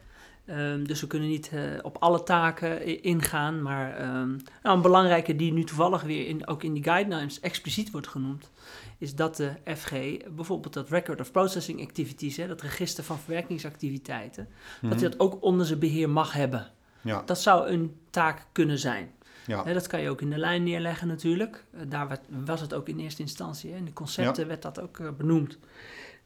Ehm, 0.47 0.85
dus 0.85 1.01
we 1.01 1.07
kunnen 1.07 1.29
niet 1.29 1.51
eh, 1.53 1.61
op 1.83 1.97
alle 1.99 2.23
taken 2.23 3.03
ingaan. 3.03 3.63
Maar 3.63 3.97
ehm, 3.97 4.31
nou, 4.63 4.77
een 4.77 4.83
belangrijke 4.83 5.37
die 5.37 5.53
nu 5.53 5.65
toevallig 5.65 6.03
weer 6.03 6.27
in, 6.27 6.47
ook 6.47 6.63
in 6.63 6.73
die 6.73 6.83
guidelines 6.83 7.41
expliciet 7.41 7.91
wordt 7.91 8.09
genoemd. 8.09 8.51
Is 8.99 9.15
dat 9.15 9.37
de 9.37 9.53
FG 9.77 9.91
bijvoorbeeld 10.37 10.75
dat 10.75 10.89
Record 10.89 11.21
of 11.21 11.31
Processing 11.33 11.83
Activities, 11.83 12.37
hè, 12.37 12.47
dat 12.47 12.61
register 12.61 13.05
van 13.05 13.19
verwerkingsactiviteiten, 13.19 14.49
dat 14.83 15.01
hij 15.01 15.09
dat 15.11 15.21
ook 15.21 15.43
onder 15.43 15.67
zijn 15.67 15.79
beheer 15.79 16.11
mag 16.11 16.33
hebben. 16.33 16.71
Ja, 17.03 17.23
Dat 17.27 17.41
zou 17.41 17.69
een 17.69 17.97
taak 18.11 18.47
kunnen 18.53 18.79
zijn. 18.79 19.11
ja, 19.47 19.63
dat 19.63 19.87
kan 19.87 20.01
je 20.01 20.11
ook 20.11 20.21
in 20.21 20.31
de 20.31 20.39
lijn 20.39 20.63
neerleggen 20.63 21.09
natuurlijk. 21.09 21.65
Eh, 21.73 21.81
daar 21.89 22.09
werd- 22.09 22.21
was 22.45 22.61
het 22.61 22.75
ook 22.75 22.89
in 22.89 22.99
eerste 22.99 23.23
instantie. 23.23 23.71
Hè. 23.71 23.77
In 23.77 23.85
de 23.85 23.93
concepten 23.93 24.47
werd 24.49 24.63
dat 24.63 24.81
ook 24.81 24.99
eh, 24.99 25.09
benoemd. 25.19 25.59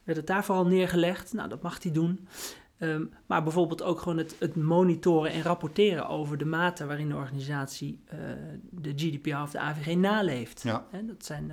Werd 0.05 0.19
het 0.19 0.27
daar 0.27 0.45
vooral 0.45 0.67
neergelegd. 0.67 1.33
Nou, 1.33 1.49
dat 1.49 1.63
mag 1.63 1.83
hij 1.83 1.93
doen. 1.93 2.29
Ehm, 2.79 3.05
maar 3.27 3.43
bijvoorbeeld 3.43 3.83
ook 3.83 3.99
gewoon 4.01 4.19
het, 4.19 4.37
het 4.39 4.57
monitoren 4.57 5.31
en 5.33 5.43
rapporteren 5.43 6.09
over 6.09 6.39
de 6.39 6.45
mate 6.45 6.87
waarin 6.87 7.09
de 7.09 7.15
organisatie 7.15 8.01
eh, 8.07 8.19
de 8.71 8.93
GDPR 8.97 9.37
of 9.37 9.51
de 9.51 9.59
AVG 9.59 9.95
naleeft. 9.97 10.63
ja, 10.63 10.85
dat 11.07 11.25
zijn 11.25 11.53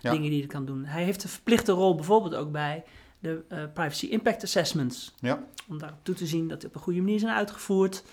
dingen 0.00 0.30
die 0.30 0.38
hij 0.38 0.48
kan 0.48 0.64
doen. 0.64 0.84
Hij 0.84 1.04
heeft 1.04 1.22
een 1.22 1.28
verplichte 1.28 1.72
rol 1.72 1.94
bijvoorbeeld 1.94 2.34
ook 2.34 2.52
bij 2.52 2.84
de 3.18 3.42
Privacy 3.74 4.06
Impact 4.06 4.42
Assessments. 4.42 5.14
ja, 5.20 5.44
Om 5.68 5.78
daarop 5.78 5.98
toe 6.02 6.14
te 6.14 6.26
zien 6.26 6.48
dat 6.48 6.60
die 6.60 6.68
op 6.68 6.74
een 6.74 6.80
goede 6.80 7.00
manier 7.00 7.18
zijn 7.18 7.34
uitgevoerd. 7.34 8.04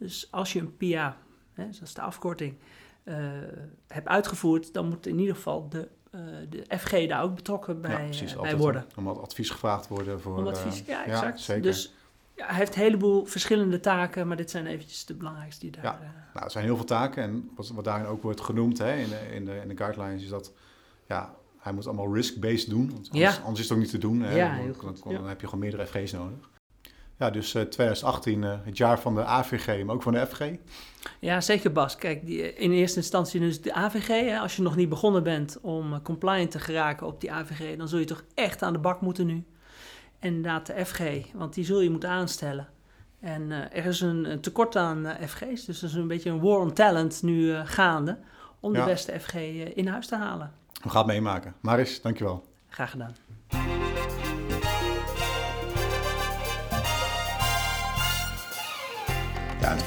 Dus 0.00 0.28
als 0.30 0.52
je 0.52 0.60
een 0.60 0.76
PIA 0.76 1.16
hè, 1.52 1.66
dat 1.66 1.80
is 1.82 1.94
de 1.94 2.00
afkorting, 2.00 2.54
uh, 3.04 3.16
heb 3.86 4.06
uitgevoerd, 4.06 4.72
dan 4.72 4.88
moet 4.88 5.06
in 5.06 5.18
ieder 5.18 5.34
geval 5.34 5.68
de, 5.68 5.88
uh, 6.14 6.20
de 6.48 6.78
FG 6.78 7.06
daar 7.08 7.22
ook 7.22 7.34
betrokken 7.34 7.80
bij, 7.80 7.90
ja, 7.90 8.04
precies, 8.04 8.36
bij 8.36 8.56
worden. 8.56 8.86
Om 8.96 9.04
wat 9.04 9.18
advies 9.18 9.50
gevraagd 9.50 9.88
worden 9.88 10.20
voor... 10.20 10.36
Om 10.36 10.46
advies, 10.46 10.82
ja, 10.86 11.04
exact. 11.04 11.44
Ja, 11.44 11.56
dus 11.56 11.94
ja, 12.36 12.46
hij 12.46 12.56
heeft 12.56 12.74
een 12.74 12.82
heleboel 12.82 13.24
verschillende 13.24 13.80
taken, 13.80 14.28
maar 14.28 14.36
dit 14.36 14.50
zijn 14.50 14.66
eventjes 14.66 15.04
de 15.04 15.14
belangrijkste 15.14 15.60
die 15.60 15.70
daar... 15.70 15.84
Ja, 15.84 15.98
nou, 16.32 16.44
er 16.44 16.50
zijn 16.50 16.64
heel 16.64 16.76
veel 16.76 16.84
taken 16.84 17.22
en 17.22 17.50
wat, 17.56 17.68
wat 17.68 17.84
daarin 17.84 18.06
ook 18.06 18.22
wordt 18.22 18.40
genoemd 18.40 18.78
hè, 18.78 18.96
in, 18.96 19.08
de, 19.08 19.34
in, 19.34 19.44
de, 19.44 19.60
in 19.62 19.68
de 19.68 19.76
guidelines 19.76 20.22
is 20.22 20.28
dat... 20.28 20.52
Ja, 21.06 21.34
hij 21.58 21.72
moet 21.72 21.86
allemaal 21.86 22.14
risk-based 22.14 22.70
doen, 22.70 22.90
want 22.92 23.10
anders, 23.10 23.38
anders, 23.38 23.60
is 23.60 23.68
het 23.68 23.72
ook 23.72 23.82
niet 23.82 23.90
te 23.90 23.98
doen. 23.98 24.20
Hè. 24.20 24.36
Ja, 24.36 24.56
dan, 24.56 24.96
dan, 25.04 25.14
dan, 25.14 25.28
heb 25.28 25.40
je 25.40 25.46
gewoon 25.46 25.60
meerdere 25.60 25.86
FG's 25.86 26.12
nodig. 26.12 26.48
Ja, 27.20 27.30
dus 27.30 27.50
2018, 27.50 28.42
uh, 28.42 28.54
het 28.62 28.76
jaar 28.76 29.00
van 29.00 29.14
de 29.14 29.24
AVG, 29.24 29.84
maar 29.84 29.94
ook 29.94 30.02
van 30.02 30.12
de 30.12 30.26
FG. 30.26 30.40
Ja, 31.18 31.40
zeker 31.40 31.72
Bas. 31.72 31.96
Kijk, 31.96 32.26
die, 32.26 32.54
in 32.54 32.72
eerste 32.72 32.98
instantie 32.98 33.40
dus 33.40 33.62
de 33.62 33.74
AVG. 33.74 34.06
Hè, 34.06 34.38
als 34.38 34.56
je 34.56 34.62
nog 34.62 34.76
niet 34.76 34.88
begonnen 34.88 35.22
bent 35.22 35.58
om 35.60 36.02
compliant 36.02 36.50
te 36.50 36.58
geraken 36.58 37.06
op 37.06 37.20
die 37.20 37.32
AVG, 37.32 37.76
dan 37.76 37.88
zul 37.88 37.98
je 37.98 38.04
toch 38.04 38.24
echt 38.34 38.62
aan 38.62 38.72
de 38.72 38.78
bak 38.78 39.00
moeten 39.00 39.26
nu. 39.26 39.44
En 40.18 40.34
inderdaad 40.34 40.66
de 40.66 40.84
FG, 40.84 41.00
want 41.34 41.54
die 41.54 41.64
zul 41.64 41.80
je 41.80 41.90
moeten 41.90 42.08
aanstellen. 42.08 42.68
En 43.20 43.50
er 43.50 43.86
is 43.86 44.00
een, 44.00 44.30
een, 44.30 44.40
tekort 44.40 44.76
aan 44.76 45.06
FG's, 45.26 45.64
dus 45.64 45.82
er 45.82 45.88
is 45.88 45.94
een 45.94 46.08
beetje 46.08 46.30
een 46.30 46.40
war 46.40 46.58
on 46.58 46.72
talent 46.72 47.22
nu 47.22 47.54
gaande 47.54 48.18
om 48.60 48.72
de 48.72 48.84
beste 48.84 49.20
FG 49.20 49.34
in 49.74 49.86
huis 49.86 50.06
te 50.06 50.16
halen. 50.16 50.52
We 50.82 50.88
gaan 50.88 51.02
het 51.02 51.12
meemaken. 51.12 51.54
Maris, 51.60 52.02
dankjewel. 52.02 52.44
Graag 52.68 52.90
gedaan. 52.90 53.14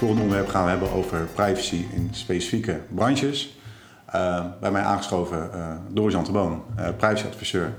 Volgende 0.04 0.24
onderwerp 0.24 0.54
gaan 0.54 0.64
we 0.64 0.70
hebben 0.70 0.92
over 0.92 1.28
privacy 1.34 1.86
in 1.94 2.10
specifieke 2.12 2.82
branches. 2.90 3.58
Uh, 4.16 4.46
bij 4.60 4.72
mij 4.72 4.82
aangeschoven 4.82 5.50
uh, 5.56 5.76
Doris 5.90 6.14
Jan 6.14 6.28
Boon, 6.32 6.64
uh, 6.80 6.88
privacyadviseur 6.98 7.74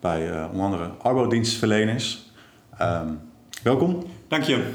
bij 0.00 0.44
onder 0.44 0.64
andere 0.64 0.90
arbodienstverleners. 1.02 2.30
Um, 2.82 3.20
welkom. 3.62 4.04
Dank 4.28 4.42
je. 4.42 4.72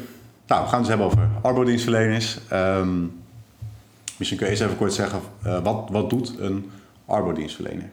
Nou, 0.48 0.64
we 0.64 0.70
gaan 0.70 0.80
het 0.80 0.80
dus 0.80 0.88
hebben 0.88 1.06
over 1.06 1.30
arbodienstverleners. 1.42 2.38
Um, 2.54 3.22
misschien 4.18 4.38
kun 4.38 4.48
je 4.48 4.54
eens 4.54 4.62
even 4.62 4.78
kort 4.78 4.94
zeggen, 4.94 5.22
wat, 5.64 5.90
wat 5.92 6.10
doet 6.10 6.40
een 6.40 6.72
arbodienstverlener? 7.06 7.90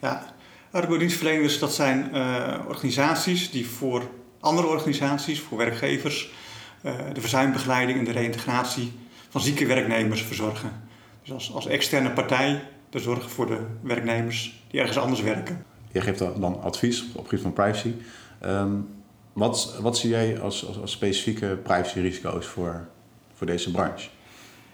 Ja, 0.00 0.22
arbodienstverleners 0.70 1.58
dat 1.58 1.74
zijn 1.74 2.10
organisaties 2.68 3.50
die 3.50 3.66
voor 3.66 4.02
andere 4.40 4.66
organisaties, 4.66 5.40
voor 5.40 5.58
werkgevers 5.58 6.30
eh, 6.30 6.43
de 7.12 7.20
verzuimbegeleiding 7.20 7.98
en 7.98 8.04
de 8.04 8.12
reïntegratie 8.12 8.92
van 9.28 9.40
zieke 9.40 9.66
werknemers 9.66 10.22
verzorgen. 10.22 10.70
Dus 11.22 11.32
als, 11.32 11.52
als 11.52 11.66
externe 11.66 12.10
partij 12.10 12.62
de 12.90 12.98
zorg 12.98 13.30
voor 13.30 13.46
de 13.46 13.58
werknemers 13.80 14.64
die 14.70 14.80
ergens 14.80 14.98
anders 14.98 15.20
werken. 15.20 15.64
Je 15.92 16.00
geeft 16.00 16.18
dan 16.18 16.62
advies 16.62 17.04
op 17.14 17.24
gebied 17.24 17.42
van 17.42 17.52
privacy. 17.52 17.92
Ehm, 18.40 18.72
wat, 19.32 19.78
wat 19.80 19.98
zie 19.98 20.10
jij 20.10 20.40
als, 20.40 20.66
als, 20.66 20.80
als 20.80 20.90
specifieke 20.90 21.58
privacyrisico's 21.62 22.46
voor, 22.46 22.88
voor 23.34 23.46
deze 23.46 23.70
branche? 23.70 24.08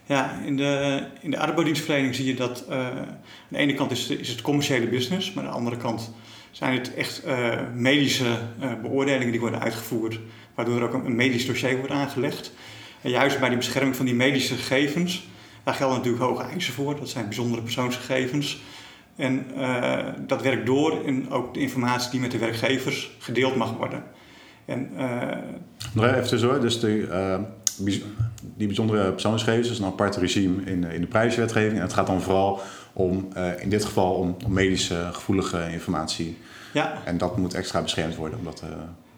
Ja, 0.06 0.40
in 0.44 0.56
de, 0.56 1.02
in 1.20 1.30
de 1.30 1.38
arbeidsdienstverlening 1.38 2.14
zie 2.14 2.26
je 2.26 2.34
dat 2.34 2.64
uh, 2.68 2.76
aan 2.76 3.18
de 3.48 3.58
ene 3.58 3.74
kant 3.74 3.90
is, 3.90 4.08
is 4.08 4.28
het 4.28 4.40
commerciële 4.40 4.86
business, 4.86 5.32
maar 5.32 5.44
aan 5.44 5.50
de 5.50 5.56
andere 5.56 5.76
kant 5.76 6.12
zijn 6.50 6.78
het 6.78 6.94
echt 6.94 7.22
uh, 7.26 7.58
medische 7.74 8.24
uh, 8.24 8.72
beoordelingen 8.82 9.30
die 9.30 9.40
worden 9.40 9.60
uitgevoerd 9.60 10.18
waardoor 10.54 10.76
er 10.76 10.96
ook 10.96 11.04
een 11.04 11.16
medisch 11.16 11.46
dossier 11.46 11.76
wordt 11.76 11.92
aangelegd. 11.92 12.52
En 13.00 13.10
juist 13.10 13.38
bij 13.38 13.48
die 13.48 13.58
bescherming 13.58 13.96
van 13.96 14.04
die 14.04 14.14
medische 14.14 14.54
gegevens, 14.54 15.28
daar 15.62 15.74
gelden 15.74 15.96
natuurlijk 15.96 16.24
hoge 16.24 16.42
eisen 16.42 16.72
voor. 16.72 16.96
Dat 16.96 17.08
zijn 17.08 17.24
bijzondere 17.24 17.62
persoonsgegevens. 17.62 18.62
En 19.16 19.46
uh, 19.56 19.98
dat 20.26 20.42
werkt 20.42 20.66
door 20.66 21.04
in 21.04 21.30
ook 21.30 21.54
de 21.54 21.60
informatie 21.60 22.10
die 22.10 22.20
met 22.20 22.30
de 22.30 22.38
werkgevers 22.38 23.10
gedeeld 23.18 23.56
mag 23.56 23.76
worden. 23.76 24.04
En, 24.64 24.90
Nog 25.92 26.04
even 26.04 26.28
tussendoor, 26.28 26.60
dus 26.60 26.80
de, 26.80 27.40
die 28.56 28.66
bijzondere 28.66 29.12
persoonsgegevens 29.12 29.70
is 29.70 29.78
een 29.78 29.84
apart 29.84 30.16
regime 30.16 30.62
in, 30.64 30.84
in 30.84 31.00
de 31.00 31.06
prijswetgeving. 31.06 31.74
En 31.74 31.82
het 31.82 31.92
gaat 31.92 32.06
dan 32.06 32.22
vooral 32.22 32.60
om, 32.92 33.28
in 33.58 33.68
dit 33.70 33.84
geval 33.84 34.14
om, 34.14 34.36
om 34.44 34.52
medische 34.52 35.08
gevoelige 35.12 35.72
informatie. 35.72 36.38
Ja. 36.72 37.02
En 37.04 37.18
dat 37.18 37.36
moet 37.36 37.54
extra 37.54 37.82
beschermd 37.82 38.16
worden. 38.16 38.38
Omdat, 38.38 38.62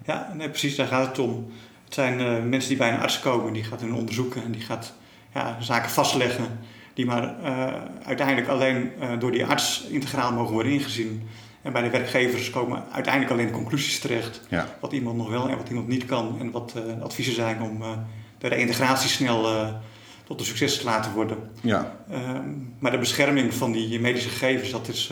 ja, 0.05 0.33
nee, 0.35 0.49
precies, 0.49 0.77
daar 0.77 0.87
gaat 0.87 1.07
het 1.07 1.19
om. 1.19 1.53
Het 1.85 1.95
zijn 2.01 2.21
uh, 2.21 2.43
mensen 2.49 2.69
die 2.69 2.79
bij 2.79 2.93
een 2.93 3.01
arts 3.01 3.21
komen, 3.21 3.53
die 3.53 3.65
gaat 3.65 3.81
hun 3.81 3.95
onderzoeken 3.95 4.43
en 4.45 4.51
die 4.51 4.61
gaat 4.61 4.93
ja, 5.35 5.57
zaken 5.61 5.91
vastleggen, 5.91 6.59
die 6.95 7.07
maar 7.07 7.35
uh, 7.43 7.67
uiteindelijk 8.05 8.49
alleen 8.49 8.91
uh, 9.01 9.09
door 9.19 9.31
die 9.31 9.47
arts 9.47 9.87
integraal 9.91 10.33
mogen 10.33 10.53
worden 10.53 10.73
ingezien. 10.73 11.29
En 11.63 11.73
bij 11.73 11.83
de 11.83 11.91
werkgevers 11.91 12.51
komen 12.51 12.85
uiteindelijk 12.93 13.33
alleen 13.33 13.51
conclusies 13.51 13.99
terecht. 13.99 14.41
Ja. 14.49 14.67
Wat 14.81 14.93
iemand 14.93 15.17
nog 15.17 15.31
wel 15.31 15.49
en 15.49 15.57
wat 15.57 15.69
iemand 15.69 15.89
niet 15.89 16.05
kan. 16.05 16.37
En 16.41 16.51
wat 16.51 16.75
adviezen 17.03 17.35
zijn 17.35 17.63
om 17.63 17.83
de 18.39 18.49
reintegratie 18.49 19.09
snel 19.09 19.43
tot 20.33 20.41
een 20.41 20.57
succes 20.57 20.79
te 20.79 20.85
laten 20.85 21.13
worden. 21.13 21.37
Ja. 21.61 21.97
Ehm, 22.11 22.49
maar 22.79 22.91
de 22.91 22.99
bescherming 22.99 23.55
van 23.55 23.73
die 23.73 24.01
medische 24.01 24.29
gegevens, 24.29 24.71
dat, 24.71 24.89
is, 24.89 25.11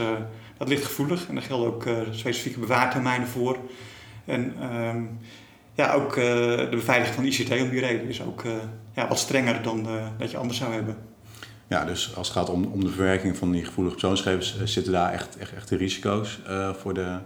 dat 0.58 0.68
ligt 0.68 0.84
gevoelig. 0.84 1.28
En 1.28 1.34
daar 1.34 1.42
gelden 1.42 1.66
ook 1.66 1.84
specifieke 2.10 2.58
bewaartermijnen 2.58 3.28
voor. 3.28 3.58
En 4.24 4.54
ehm, 4.60 5.02
ja, 5.74 5.92
ook 5.92 6.16
uh, 6.16 6.24
de 6.56 6.68
beveiliging 6.70 7.14
van 7.14 7.24
ICT 7.24 7.62
om 7.62 7.70
die 7.70 7.80
reden 7.80 8.08
is 8.08 8.22
ook 8.22 8.42
ja, 8.94 9.08
wat 9.08 9.18
strenger 9.18 9.62
dan 9.62 9.86
dat 10.18 10.30
je 10.30 10.36
anders 10.36 10.58
zou 10.58 10.72
hebben. 10.72 10.96
Ja, 11.68 11.84
dus 11.84 12.16
als 12.16 12.28
het 12.28 12.36
gaat 12.36 12.50
om, 12.50 12.64
om 12.64 12.84
de 12.84 12.90
verwerking 12.90 13.36
van 13.36 13.50
die 13.50 13.64
gevoelige 13.64 13.96
persoonsgegevens, 13.96 14.64
zitten 14.64 14.92
daar 14.92 15.12
echt, 15.12 15.36
echt, 15.36 15.54
echt 15.54 15.68
de 15.68 15.76
risico's 15.76 16.40
voor 16.72 16.94
de 16.94 17.18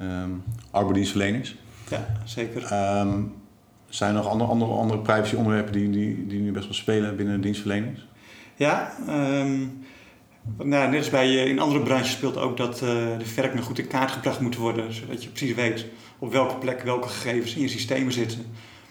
um, 0.00 0.44
arbeidsdienstverleners? 0.70 1.56
Ja, 1.90 2.06
zeker. 2.24 2.72
Um, 3.00 3.34
zijn 3.90 4.10
er 4.10 4.22
nog 4.22 4.28
andere, 4.28 4.50
andere, 4.50 4.72
andere 4.72 5.00
privacy 5.00 5.34
onderwerpen 5.34 5.72
die, 5.72 5.90
die, 5.90 6.26
die 6.26 6.40
nu 6.40 6.52
best 6.52 6.64
wel 6.64 6.74
spelen 6.74 7.16
binnen 7.16 7.34
de 7.34 7.40
dienstverleners? 7.40 8.06
Ja, 8.56 8.92
um, 9.08 9.84
nou, 10.56 10.90
net 10.90 10.98
als 10.98 11.10
bij 11.10 11.34
in 11.34 11.58
andere 11.58 11.82
branches 11.82 12.10
speelt 12.10 12.36
ook 12.36 12.56
dat 12.56 12.74
uh, 12.74 12.88
de 13.18 13.24
verwerkingen 13.24 13.64
goed 13.64 13.78
in 13.78 13.86
kaart 13.86 14.10
gebracht 14.10 14.40
moeten 14.40 14.60
worden, 14.60 14.94
zodat 14.94 15.22
je 15.22 15.28
precies 15.28 15.54
weet 15.54 15.86
op 16.18 16.32
welke 16.32 16.56
plek 16.56 16.82
welke 16.82 17.08
gegevens 17.08 17.54
in 17.54 17.62
je 17.62 17.68
systemen 17.68 18.12
zitten. 18.12 18.38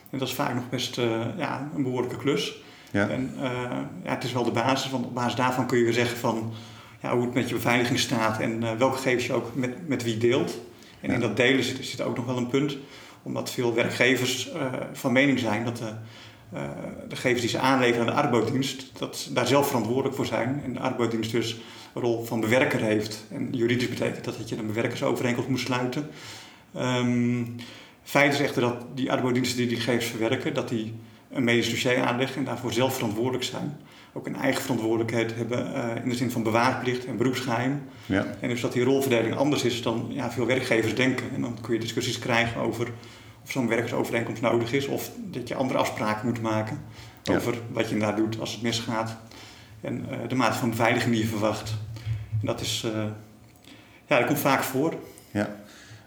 En 0.10 0.18
dat 0.18 0.28
is 0.28 0.34
vaak 0.34 0.54
nog 0.54 0.70
best 0.70 0.98
uh, 0.98 1.26
ja, 1.38 1.70
een 1.76 1.84
behoorlijke 1.84 2.18
klus. 2.18 2.62
Ja. 2.92 3.10
En 3.10 3.34
uh, 3.36 3.42
ja, 4.04 4.14
het 4.14 4.24
is 4.24 4.34
wel 4.34 4.44
de 4.44 4.52
basis, 4.52 4.92
want 4.92 5.06
op 5.06 5.14
basis 5.14 5.36
daarvan 5.36 5.68
kun 5.68 5.78
je 5.78 5.84
weer 5.84 5.94
zeggen 5.94 6.18
van 6.18 6.54
ja, 7.02 7.14
hoe 7.14 7.26
het 7.26 7.34
met 7.34 7.50
je 7.50 7.56
beveiliging 7.56 8.00
staat 8.00 8.40
en 8.40 8.78
welke 8.78 8.96
gegevens 8.96 9.26
je 9.26 9.34
ook 9.34 9.56
met, 9.56 9.88
met 9.88 10.04
wie 10.04 10.18
deelt. 10.18 10.60
En 11.02 11.12
in 11.12 11.20
dat 11.20 11.38
delen 11.38 11.64
zit, 11.64 11.86
zit 11.86 12.02
ook 12.02 12.16
nog 12.16 12.26
wel 12.26 12.38
een 12.38 12.48
punt, 12.48 12.78
omdat 13.24 13.52
veel 13.52 13.74
werkgevers 13.74 14.52
van 14.94 15.12
mening 15.12 15.40
zijn 15.40 15.66
dat 15.66 15.78
de 15.78 15.94
uh, 16.54 16.62
de 17.08 17.16
gegevens 17.16 17.42
die 17.42 17.50
ze 17.50 17.60
aanleveren 17.60 18.00
aan 18.00 18.16
de 18.16 18.22
arbeidsdienst, 18.22 19.00
dat 19.00 19.30
daar 19.34 19.48
zelf 19.48 19.68
verantwoordelijk 19.68 20.16
voor 20.16 20.26
zijn. 20.26 20.62
En 20.64 20.74
de 20.74 20.80
arbeidsdienst 20.80 21.32
dus 21.32 21.58
een 21.94 22.02
rol 22.02 22.24
van 22.24 22.40
bewerker 22.40 22.82
heeft. 22.82 23.26
En 23.32 23.50
juridisch 23.52 23.90
betekent 23.90 24.26
dat 24.26 24.38
dat 24.38 24.50
je 24.50 24.58
een 24.58 24.68
bewerkersovereenkomst 24.68 25.50
moet 25.50 25.60
sluiten. 25.60 26.10
Um, 26.78 27.56
feit 28.04 28.34
is 28.34 28.40
echter 28.40 28.62
dat 28.62 28.86
die 28.96 29.12
arbeidsdiensten 29.12 29.58
die 29.58 29.68
die 29.68 29.78
gegevens 29.78 30.06
verwerken, 30.06 30.54
dat 30.54 30.70
die 30.70 30.94
een 31.32 31.44
medisch 31.44 31.70
dossier 31.70 32.04
aanleggen 32.04 32.38
en 32.38 32.46
daarvoor 32.46 32.74
zelf 32.74 32.94
verantwoordelijk 32.96 33.44
zijn. 33.44 33.78
Ook 34.14 34.28
een 34.28 34.36
eigen 34.36 34.62
verantwoordelijkheid 34.62 35.36
hebben 35.36 35.68
uh, 35.76 36.04
in 36.04 36.10
de 36.10 36.16
zin 36.16 36.32
van 36.32 36.44
bewaarplicht 36.44 37.06
en 37.06 37.18
beroepsgeheim. 37.18 37.82
Ja. 38.06 38.26
En 38.40 38.50
dus 38.50 38.62
dat 38.62 38.74
die 38.74 38.84
rolverdeling 38.84 39.36
anders 39.36 39.64
is 39.64 39.82
dan 39.82 40.08
ja, 40.10 40.32
veel 40.32 40.46
werkgevers 40.46 40.96
denken. 40.96 41.26
En 41.34 41.42
dan 41.42 41.58
kun 41.62 41.74
je 41.74 41.80
discussies 41.80 42.20
krijgen 42.20 42.62
over 42.62 42.92
of 43.44 43.52
zo'n 43.52 43.68
werkersovereenkomst 43.68 44.42
nodig 44.42 44.74
is 44.74 44.88
of 44.88 45.12
dat 45.18 45.48
je 45.48 45.56
andere 45.56 45.80
afspraken 45.80 46.28
moet 46.28 46.42
maken 46.42 46.80
over 47.32 47.56
wat 47.72 47.88
je 47.88 47.94
inderdaad 47.94 48.18
doet 48.18 48.40
als 48.40 48.52
het 48.52 48.62
misgaat 48.62 49.18
en 49.82 50.06
uh, 50.12 50.18
de 50.28 50.36
mate 50.36 50.58
van 50.58 50.70
beveiliging 50.70 51.12
die 51.12 51.24
je 51.24 51.30
verwacht. 51.30 51.74
En 52.40 52.46
dat 52.46 52.62
is, 52.62 52.84
uh, 52.86 53.04
ja, 54.06 54.18
dat 54.18 54.26
komt 54.26 54.40
vaak 54.40 54.64
voor. 54.64 54.94
Ja, 55.32 55.56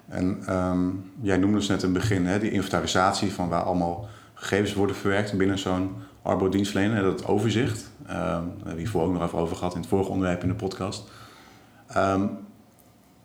en 0.08 0.54
um, 0.54 1.10
jij 1.20 1.36
noemde 1.36 1.58
dus 1.58 1.68
net 1.68 1.82
in 1.82 1.88
het 1.88 1.98
begin 1.98 2.26
hè, 2.26 2.38
die 2.38 2.50
inventarisatie 2.50 3.32
van 3.32 3.48
waar 3.48 3.62
allemaal 3.62 4.08
gegevens 4.42 4.74
worden 4.74 4.96
verwerkt 4.96 5.36
binnen 5.36 5.58
zo'n 5.58 5.94
arbodienstverlener, 6.22 7.02
dat 7.02 7.26
overzicht. 7.26 7.90
Um, 8.02 8.08
daar 8.08 8.42
hebben 8.56 8.74
we 8.74 8.78
hiervoor 8.78 9.02
ook 9.02 9.12
nog 9.12 9.22
even 9.22 9.38
over 9.38 9.56
gehad 9.56 9.74
in 9.74 9.80
het 9.80 9.88
vorige 9.88 10.10
onderwerp 10.10 10.42
in 10.42 10.48
de 10.48 10.54
podcast. 10.54 11.10
Um, 11.96 12.30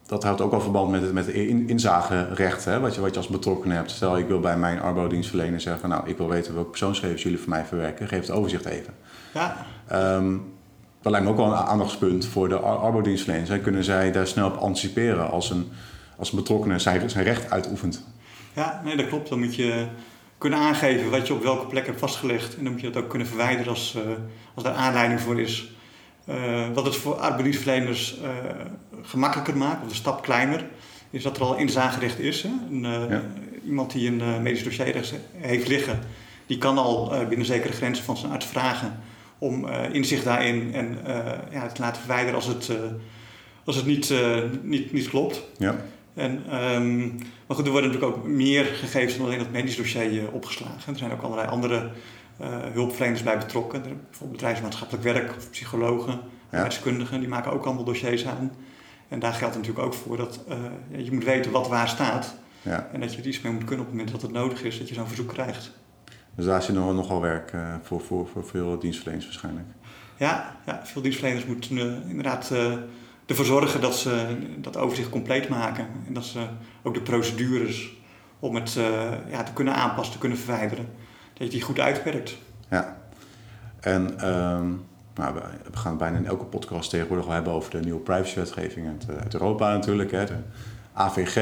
dat 0.05 0.23
houdt 0.23 0.41
ook 0.41 0.53
al 0.53 0.61
verband 0.61 0.91
met 0.91 1.01
het, 1.01 1.13
met 1.13 1.25
het 1.25 1.35
inzagerecht, 1.35 2.65
hè, 2.65 2.79
wat, 2.79 2.95
je, 2.95 3.01
wat 3.01 3.11
je 3.11 3.17
als 3.17 3.27
betrokken 3.27 3.71
hebt. 3.71 3.91
Stel, 3.91 4.17
ik 4.17 4.27
wil 4.27 4.39
bij 4.39 4.57
mijn 4.57 4.79
arbodienstverlener 4.79 5.61
zeggen, 5.61 5.89
nou, 5.89 6.09
ik 6.09 6.17
wil 6.17 6.29
weten 6.29 6.53
welke 6.53 6.69
persoonsgegevens 6.69 7.23
jullie 7.23 7.39
voor 7.39 7.49
mij 7.49 7.65
verwerken, 7.65 8.07
geef 8.07 8.19
het 8.19 8.31
overzicht 8.31 8.65
even. 8.65 8.93
Ja. 9.33 9.65
Um, 10.15 10.55
dat 11.01 11.11
lijkt 11.11 11.25
me 11.25 11.31
ook 11.31 11.37
wel 11.37 11.51
een 11.51 11.67
aandachtspunt 11.67 12.25
voor 12.25 12.49
de 12.49 12.59
arbodienstverleners. 12.59 13.61
Kunnen 13.61 13.83
zij 13.83 14.11
daar 14.11 14.27
snel 14.27 14.47
op 14.47 14.57
anticiperen 14.57 15.29
als 15.29 15.49
een, 15.49 15.69
als 16.17 16.31
een 16.31 16.37
betrokkenen 16.37 16.81
zijn, 16.81 17.09
zijn 17.09 17.25
recht 17.25 17.51
uitoefent? 17.51 18.03
Ja, 18.55 18.81
nee, 18.83 18.97
dat 18.97 19.07
klopt. 19.07 19.29
Dan 19.29 19.39
moet 19.39 19.55
je 19.55 19.87
kunnen 20.37 20.59
aangeven 20.59 21.09
wat 21.09 21.27
je 21.27 21.33
op 21.33 21.43
welke 21.43 21.65
plek 21.65 21.85
hebt 21.85 21.99
vastgelegd. 21.99 22.57
En 22.57 22.63
dan 22.63 22.71
moet 22.71 22.81
je 22.81 22.89
dat 22.89 23.03
ook 23.03 23.09
kunnen 23.09 23.27
verwijderen 23.27 23.71
als, 23.71 23.95
uh, 23.97 24.01
als 24.53 24.63
daar 24.63 24.73
aanleiding 24.73 25.21
voor 25.21 25.39
is. 25.39 25.71
Uh, 26.29 26.67
wat 26.73 26.85
het 26.85 26.95
voor 26.95 27.15
arbeidsverleners 27.15 28.17
uh, 28.21 28.29
gemakkelijker 29.01 29.57
maakt, 29.57 29.83
of 29.83 29.89
de 29.89 29.95
stap 29.95 30.21
kleiner, 30.21 30.65
is 31.09 31.23
dat 31.23 31.37
er 31.37 31.43
al 31.43 31.57
inzagerecht 31.57 32.19
is. 32.19 32.43
Hè? 32.43 32.49
Een, 32.69 32.81
ja. 33.09 33.21
Iemand 33.65 33.91
die 33.91 34.09
een 34.09 34.41
medisch 34.41 34.63
dossier 34.63 35.13
heeft 35.33 35.67
liggen, 35.67 35.99
die 36.45 36.57
kan 36.57 36.77
al 36.77 37.13
binnen 37.27 37.45
zekere 37.45 37.73
grenzen 37.73 38.05
van 38.05 38.17
zijn 38.17 38.31
arts 38.31 38.45
vragen 38.45 38.99
om 39.37 39.67
inzicht 39.67 40.23
daarin 40.23 40.73
en 40.73 40.97
ja, 41.51 41.61
het 41.61 41.75
te 41.75 41.81
laten 41.81 41.99
verwijderen 42.01 42.35
als 42.35 42.45
het, 42.45 42.71
als 43.65 43.75
het 43.75 43.85
niet, 43.85 44.13
niet, 44.61 44.91
niet 44.91 45.09
klopt. 45.09 45.43
Ja. 45.57 45.75
En, 46.17 46.63
um, 46.73 47.15
maar 47.47 47.57
goed, 47.57 47.65
er 47.65 47.71
worden 47.71 47.91
natuurlijk 47.91 48.17
ook 48.17 48.27
meer 48.27 48.65
gegevens 48.65 49.17
dan 49.17 49.25
alleen 49.25 49.37
dat 49.37 49.51
medisch 49.51 49.75
dossier 49.75 50.11
uh, 50.11 50.33
opgeslagen. 50.33 50.93
Er 50.93 50.99
zijn 50.99 51.11
ook 51.11 51.21
allerlei 51.21 51.47
andere 51.47 51.89
uh, 52.41 52.47
hulpverleners 52.73 53.23
bij 53.23 53.37
betrokken. 53.37 53.79
Er, 53.79 53.95
bijvoorbeeld 53.95 54.31
bedrijfsmaatschappelijk 54.31 55.03
werk 55.03 55.35
of 55.37 55.49
psychologen, 55.49 56.19
ja. 56.51 56.67
die 57.19 57.27
maken 57.27 57.51
ook 57.51 57.65
allemaal 57.65 57.83
dossiers 57.83 58.25
aan. 58.25 58.51
En 59.07 59.19
daar 59.19 59.33
geldt 59.33 59.55
natuurlijk 59.55 59.85
ook 59.85 59.93
voor 59.93 60.17
dat 60.17 60.39
uh, 60.49 61.05
je 61.05 61.11
moet 61.11 61.23
weten 61.23 61.51
wat 61.51 61.67
waar 61.67 61.87
staat. 61.87 62.35
Ja. 62.61 62.89
En 62.91 62.99
dat 62.99 63.13
je 63.13 63.21
er 63.21 63.27
iets 63.27 63.41
mee 63.41 63.53
moet 63.53 63.63
kunnen 63.63 63.85
op 63.85 63.91
het 63.91 63.95
moment 63.95 64.11
dat 64.11 64.21
het 64.21 64.31
nodig 64.31 64.63
is, 64.63 64.77
dat 64.77 64.89
je 64.89 64.95
zo'n 64.95 65.07
verzoek 65.07 65.33
krijgt. 65.33 65.71
Dus 66.35 66.45
daar 66.45 66.61
zit 66.61 66.75
nog, 66.75 66.93
nogal 66.93 67.21
werk 67.21 67.53
voor, 67.83 68.01
voor, 68.01 68.27
voor 68.27 68.45
veel 68.45 68.79
dienstverleners 68.79 69.25
waarschijnlijk. 69.25 69.67
Ja, 70.17 70.55
ja 70.65 70.81
veel 70.83 71.01
dienstverleners 71.01 71.45
moeten 71.45 72.03
inderdaad 72.07 72.51
ervoor 73.27 73.45
zorgen 73.45 73.81
dat 73.81 73.95
ze 73.95 74.37
dat 74.57 74.77
overzicht 74.77 75.09
compleet 75.09 75.49
maken. 75.49 75.87
En 76.07 76.13
dat 76.13 76.25
ze 76.25 76.47
ook 76.83 76.93
de 76.93 77.01
procedures 77.01 77.95
om 78.39 78.55
het 78.55 78.75
uh, 78.77 79.11
ja, 79.29 79.43
te 79.43 79.53
kunnen 79.53 79.75
aanpassen, 79.75 80.13
te 80.13 80.19
kunnen 80.19 80.37
verwijderen, 80.37 80.89
dat 81.33 81.47
je 81.47 81.53
die 81.53 81.61
goed 81.61 81.79
uitwerkt. 81.79 82.37
Ja, 82.69 82.97
en 83.79 84.27
um, 84.27 84.85
nou, 85.15 85.35
we 85.71 85.77
gaan 85.77 85.97
bijna 85.97 86.17
in 86.17 86.25
elke 86.25 86.45
podcast 86.45 86.89
tegenwoordig 86.89 87.25
al 87.25 87.31
hebben 87.31 87.53
over 87.53 87.71
de 87.71 87.79
nieuwe 87.79 87.99
privacywetgeving 87.99 88.87
uit, 88.87 89.05
eh, 89.09 89.15
uit 89.15 89.33
Europa 89.33 89.73
natuurlijk, 89.73 90.11
hè, 90.11 90.25
de 90.25 90.37
AVG. 90.93 91.35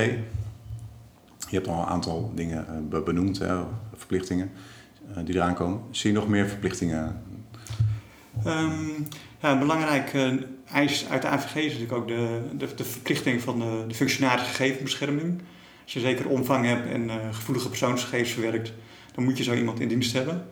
Je 1.50 1.56
hebt 1.56 1.68
al 1.68 1.80
een 1.80 1.88
aantal 1.88 2.32
dingen 2.36 2.66
eh, 2.92 3.04
benoemd, 3.04 3.40
hè, 3.40 3.56
verplichtingen 3.96 4.52
die 5.24 5.36
eraan 5.36 5.54
komen. 5.54 5.82
Zie 5.92 6.12
je 6.12 6.18
nog 6.18 6.28
meer 6.28 6.48
verplichtingen? 6.48 7.22
Um, 8.48 9.08
ja, 9.40 9.58
belangrijk 9.58 10.14
eis 10.76 11.10
uit 11.10 11.22
de 11.22 11.28
AVG 11.28 11.56
is 11.56 11.72
natuurlijk 11.72 11.92
ook 11.92 12.08
de, 12.08 12.42
de, 12.58 12.76
de 12.76 12.84
verplichting 12.84 13.42
van 13.42 13.60
de, 13.60 13.84
de 13.88 13.94
functionaris 13.94 14.48
gegevensbescherming. 14.48 15.42
Als 15.84 15.94
je 15.94 16.00
zeker 16.00 16.28
omvang 16.28 16.66
hebt 16.66 16.90
en 16.90 17.04
uh, 17.04 17.16
gevoelige 17.32 17.70
persoonsgegevens 17.70 18.32
verwerkt, 18.32 18.74
dan 19.14 19.24
moet 19.24 19.38
je 19.38 19.44
zo 19.44 19.54
iemand 19.54 19.80
in 19.80 19.88
dienst 19.88 20.14
hebben. 20.14 20.48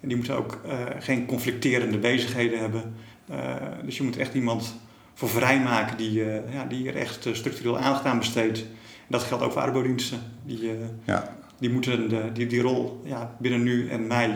En 0.00 0.08
die 0.08 0.16
moet 0.16 0.30
ook 0.30 0.60
uh, 0.66 0.72
geen 0.98 1.26
conflicterende 1.26 1.98
bezigheden 1.98 2.58
hebben. 2.58 2.94
Uh, 3.30 3.54
dus 3.84 3.96
je 3.96 4.02
moet 4.02 4.16
echt 4.16 4.34
iemand 4.34 4.74
voor 5.14 5.28
vrijmaken 5.28 5.96
die, 5.96 6.24
ja, 6.52 6.64
die 6.68 6.88
er 6.88 6.96
echt 6.96 7.28
structureel 7.32 7.78
aandacht 7.78 8.04
aan 8.04 8.18
besteedt. 8.18 8.58
En 8.58 9.08
dat 9.08 9.22
geldt 9.22 9.44
ook 9.44 9.52
voor 9.52 9.62
arbodiensten. 9.62 10.20
Die, 10.44 10.70
ja. 11.04 11.36
die 11.58 11.70
moeten 11.70 12.08
de, 12.08 12.32
die, 12.32 12.46
die 12.46 12.60
rol 12.60 13.02
ja, 13.04 13.36
binnen 13.38 13.62
nu 13.62 13.88
en 13.88 14.06
mei 14.06 14.34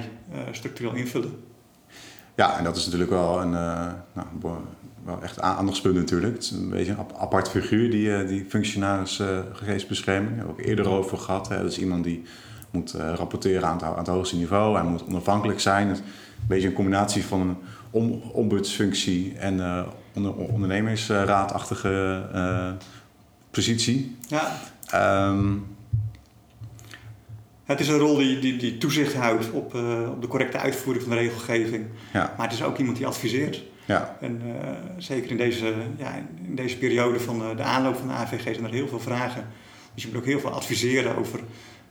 structureel 0.51 0.95
invullen. 0.95 1.45
Ja, 2.35 2.59
en 2.59 2.65
dat 2.65 2.77
is 2.77 2.85
natuurlijk 2.85 3.11
wel 3.11 3.41
een, 3.41 3.51
nou, 3.51 4.27
wel 5.05 5.23
echt 5.23 5.41
aandachtspunt 5.41 5.95
natuurlijk. 5.95 6.35
Het 6.35 6.43
is 6.43 6.51
een 6.51 6.71
beetje 6.71 6.93
een 6.93 7.07
apart 7.19 7.49
figuur, 7.49 7.91
die, 7.91 8.17
eh, 8.17 8.29
die 8.29 8.45
functionaris 8.49 9.19
uh, 9.19 9.39
gegevensbescherming. 9.53 10.29
Daar 10.29 10.37
hebben 10.37 10.57
we 10.57 10.63
ook 10.63 10.69
eerder 10.69 10.89
over 10.89 11.19
gehad. 11.19 11.49
Hè. 11.49 11.57
Dat 11.57 11.71
is 11.71 11.79
iemand 11.79 12.05
die 12.05 12.23
moet 12.71 12.95
uh, 12.95 13.13
rapporteren 13.17 13.69
aan 13.69 13.75
het, 13.75 13.83
aan 13.83 13.99
het, 13.99 14.07
hoogste 14.07 14.37
niveau. 14.37 14.75
Hij 14.75 14.85
moet 14.85 15.05
onafhankelijk 15.05 15.61
zijn. 15.61 15.89
Het 15.89 15.97
is 15.97 16.03
een 16.03 16.47
beetje 16.47 16.69
een 16.69 16.75
combinatie 16.75 17.25
van 17.25 17.41
een 17.41 17.57
om, 17.91 18.23
ombudsfunctie 18.33 19.35
en 19.39 19.55
uh, 19.55 19.83
onder, 20.15 20.35
ondernemersraadachtige 20.35 22.23
positie. 23.51 24.17
Ja. 24.29 25.29
Um, 25.29 25.67
het 27.65 27.81
is 27.81 27.89
een 27.89 27.99
rol 27.99 28.17
die, 28.17 28.39
die, 28.39 28.57
die 28.57 28.79
toezicht 28.79 29.15
houdt 29.15 29.51
op, 29.51 29.75
op 30.13 30.21
de 30.21 30.29
correcte 30.29 30.59
uitvoering 30.59 31.05
van 31.05 31.17
de 31.17 31.23
regelgeving. 31.23 31.87
Ja. 32.13 32.35
Maar 32.37 32.47
het 32.47 32.57
is 32.57 32.63
ook 32.63 32.79
iemand 32.79 32.97
die 32.97 33.07
adviseert. 33.07 33.63
Ja. 33.85 34.17
En 34.21 34.43
uh, 34.47 34.53
zeker 34.97 35.31
in 35.31 35.37
deze, 35.37 35.75
ja, 35.97 36.15
in 36.47 36.55
deze 36.55 36.79
periode 36.79 37.21
van 37.21 37.39
de, 37.39 37.55
de, 37.57 37.63
aanloop 37.63 37.97
van 37.97 38.09
de 38.09 38.15
AVG 38.15 38.43
zijn 38.43 38.65
er 38.65 38.73
heel 38.73 38.89
veel 38.89 39.01
vragen. 39.01 39.47
Dus 39.95 40.03
je 40.03 40.09
moet 40.09 40.19
ook 40.19 40.27
heel 40.27 40.41
veel 40.41 40.51
adviseren 40.51 41.17
over 41.17 41.41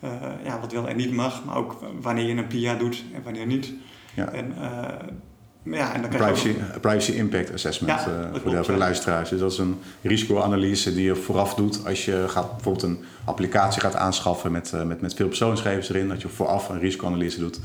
uh, 0.03 0.11
ja, 0.43 0.59
wat 0.59 0.71
wel 0.71 0.87
en 0.87 0.95
niet 0.95 1.11
mag, 1.11 1.45
maar 1.45 1.57
ook 1.57 1.79
wanneer 2.01 2.25
je 2.25 2.35
een 2.35 2.47
PIA 2.47 2.75
doet 2.75 3.03
en 3.13 3.23
wanneer 3.23 3.45
niet. 3.45 3.73
Ja. 4.13 4.31
En, 4.31 4.53
uh, 4.59 5.75
ja, 5.75 5.93
en 5.93 6.01
dan 6.01 6.09
privacy, 6.09 6.49
ook... 6.49 6.81
privacy 6.81 7.11
Impact 7.11 7.53
Assessment 7.53 7.99
ja, 7.99 8.03
voor, 8.03 8.41
klopt, 8.41 8.57
de, 8.57 8.63
voor 8.63 8.73
de 8.73 8.79
luisteraars. 8.79 9.29
Dus 9.29 9.39
dat 9.39 9.51
is 9.51 9.57
een 9.57 9.79
risicoanalyse 10.01 10.93
die 10.93 11.03
je 11.03 11.15
vooraf 11.15 11.55
doet 11.55 11.85
als 11.85 12.05
je 12.05 12.25
gaat, 12.27 12.51
bijvoorbeeld 12.51 12.83
een 12.83 13.03
applicatie 13.23 13.81
gaat 13.81 13.95
aanschaffen 13.95 14.51
met, 14.51 14.73
met, 14.85 15.01
met 15.01 15.13
veel 15.13 15.27
persoonsgegevens 15.27 15.89
erin. 15.89 16.07
Dat 16.07 16.21
je 16.21 16.27
vooraf 16.27 16.69
een 16.69 16.79
risicoanalyse 16.79 17.39
doet 17.39 17.59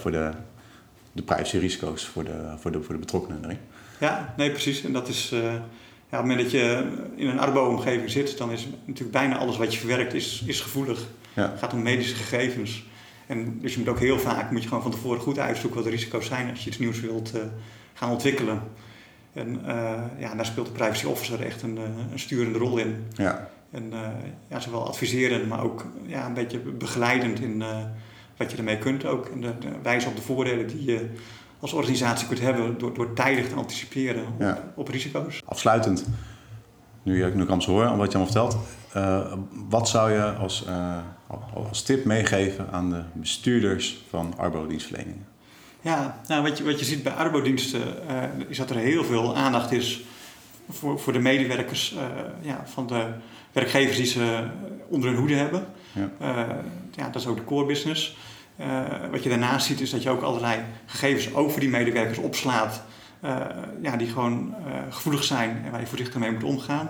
voor 0.00 0.10
de 0.10 0.30
de 1.16 1.22
privacyrisico's 1.22 2.04
voor 2.06 2.24
de, 2.24 2.54
voor, 2.58 2.72
de, 2.72 2.82
voor 2.82 2.94
de 2.94 3.00
betrokkenen 3.00 3.44
erin. 3.44 3.58
Ja, 4.00 4.34
nee, 4.36 4.50
precies. 4.50 4.84
En 4.84 4.92
dat 4.92 5.08
is, 5.08 5.30
uh, 5.32 5.42
ja, 5.42 5.52
op 5.52 6.10
het 6.10 6.20
moment 6.20 6.40
dat 6.40 6.50
je 6.50 6.86
in 7.14 7.28
een 7.28 7.38
arbo-omgeving 7.38 8.10
zit, 8.10 8.38
dan 8.38 8.52
is 8.52 8.68
natuurlijk 8.84 9.16
bijna 9.16 9.36
alles 9.36 9.56
wat 9.56 9.72
je 9.72 9.78
verwerkt 9.78 10.14
is, 10.14 10.42
is 10.46 10.60
gevoelig. 10.60 11.06
Ja. 11.34 11.50
Het 11.50 11.58
gaat 11.58 11.72
om 11.72 11.82
medische 11.82 12.14
gegevens. 12.14 12.84
En 13.26 13.58
dus 13.60 13.72
je 13.72 13.78
moet 13.78 13.88
ook 13.88 13.98
heel 13.98 14.18
vaak, 14.18 14.50
moet 14.50 14.62
je 14.62 14.68
gewoon 14.68 14.82
van 14.82 14.90
tevoren 14.90 15.20
goed 15.20 15.38
uitzoeken 15.38 15.76
wat 15.76 15.84
de 15.90 15.96
risico's 15.96 16.26
zijn 16.26 16.50
als 16.50 16.62
je 16.62 16.68
iets 16.68 16.78
nieuws 16.78 17.00
wilt 17.00 17.34
uh, 17.34 17.42
gaan 17.94 18.10
ontwikkelen. 18.10 18.62
En 19.32 19.60
uh, 19.66 20.02
ja, 20.18 20.34
daar 20.34 20.46
speelt 20.46 20.66
de 20.66 20.72
privacy 20.72 21.06
officer 21.06 21.42
echt 21.42 21.62
een, 21.62 21.76
een 22.12 22.18
sturende 22.18 22.58
rol 22.58 22.78
in. 22.78 23.04
Ja. 23.14 23.50
En 23.70 23.92
ja, 24.48 24.60
zowel 24.60 24.86
adviserend, 24.86 25.48
maar 25.48 25.62
ook 25.62 25.86
ja, 26.06 26.26
een 26.26 26.34
beetje 26.34 26.58
begeleidend 26.58 27.40
in 27.40 27.62
wat 28.36 28.50
je 28.50 28.56
ermee 28.56 28.78
kunt 28.78 29.04
ook. 29.04 29.26
En 29.26 29.40
de, 29.40 29.58
de 29.58 29.68
wijzen 29.82 30.10
op 30.10 30.16
de 30.16 30.22
voordelen 30.22 30.66
die 30.66 30.84
je 30.84 31.10
als 31.60 31.72
organisatie 31.72 32.26
kunt 32.26 32.40
hebben 32.40 32.78
door, 32.78 32.94
door 32.94 33.12
tijdig 33.12 33.48
te 33.48 33.54
anticiperen 33.54 34.24
op, 34.38 34.62
op 34.74 34.88
risico's. 34.88 35.40
Afsluitend, 35.44 36.06
nu, 37.02 37.34
nu 37.34 37.42
ik 37.42 37.62
zo 37.62 37.70
hoor, 37.70 37.96
wat 37.96 38.12
je 38.12 38.18
allemaal 38.18 38.32
vertelt. 38.32 38.56
Uh, 38.96 39.32
wat 39.68 39.88
zou 39.88 40.12
je 40.12 40.32
als, 40.32 40.64
uh, 40.68 40.98
als 41.54 41.82
tip 41.82 42.04
meegeven 42.04 42.70
aan 42.70 42.90
de 42.90 43.02
bestuurders 43.12 44.04
van 44.08 44.34
arbodienstverleningen? 44.36 45.26
Ja, 45.80 46.20
nou, 46.26 46.42
wat, 46.42 46.58
je, 46.58 46.64
wat 46.64 46.78
je 46.78 46.84
ziet 46.84 47.02
bij 47.02 47.12
arbodiensten 47.12 47.80
uh, 47.80 48.48
is 48.48 48.56
dat 48.56 48.70
er 48.70 48.76
heel 48.76 49.04
veel 49.04 49.36
aandacht 49.36 49.72
is 49.72 50.04
voor, 50.70 51.00
voor 51.00 51.12
de 51.12 51.18
medewerkers 51.18 51.96
ja, 52.40 52.62
van 52.66 52.86
de 52.86 53.06
werkgevers 53.52 53.96
die 53.96 54.06
ze 54.06 54.44
onder 54.88 55.10
hun 55.10 55.18
hoede 55.18 55.34
hebben. 55.34 55.66
Ja. 55.96 56.46
ja, 56.94 57.08
dat 57.08 57.22
is 57.22 57.26
ook 57.26 57.36
de 57.36 57.44
core 57.44 57.66
business. 57.66 58.16
Uh, 58.60 58.82
wat 59.10 59.22
je 59.22 59.28
daarnaast 59.28 59.66
ziet 59.66 59.80
is 59.80 59.90
dat 59.90 60.02
je 60.02 60.10
ook 60.10 60.22
allerlei 60.22 60.60
gegevens 60.86 61.34
over 61.34 61.60
die 61.60 61.68
medewerkers 61.68 62.18
opslaat. 62.18 62.82
Uh, 63.24 63.40
ja, 63.82 63.96
die 63.96 64.08
gewoon 64.08 64.54
gevoelig 64.90 65.24
zijn 65.24 65.62
en 65.64 65.70
waar 65.70 65.80
je 65.80 65.86
voorzichtig 65.86 66.20
mee 66.20 66.32
moet 66.32 66.44
omgaan. 66.44 66.88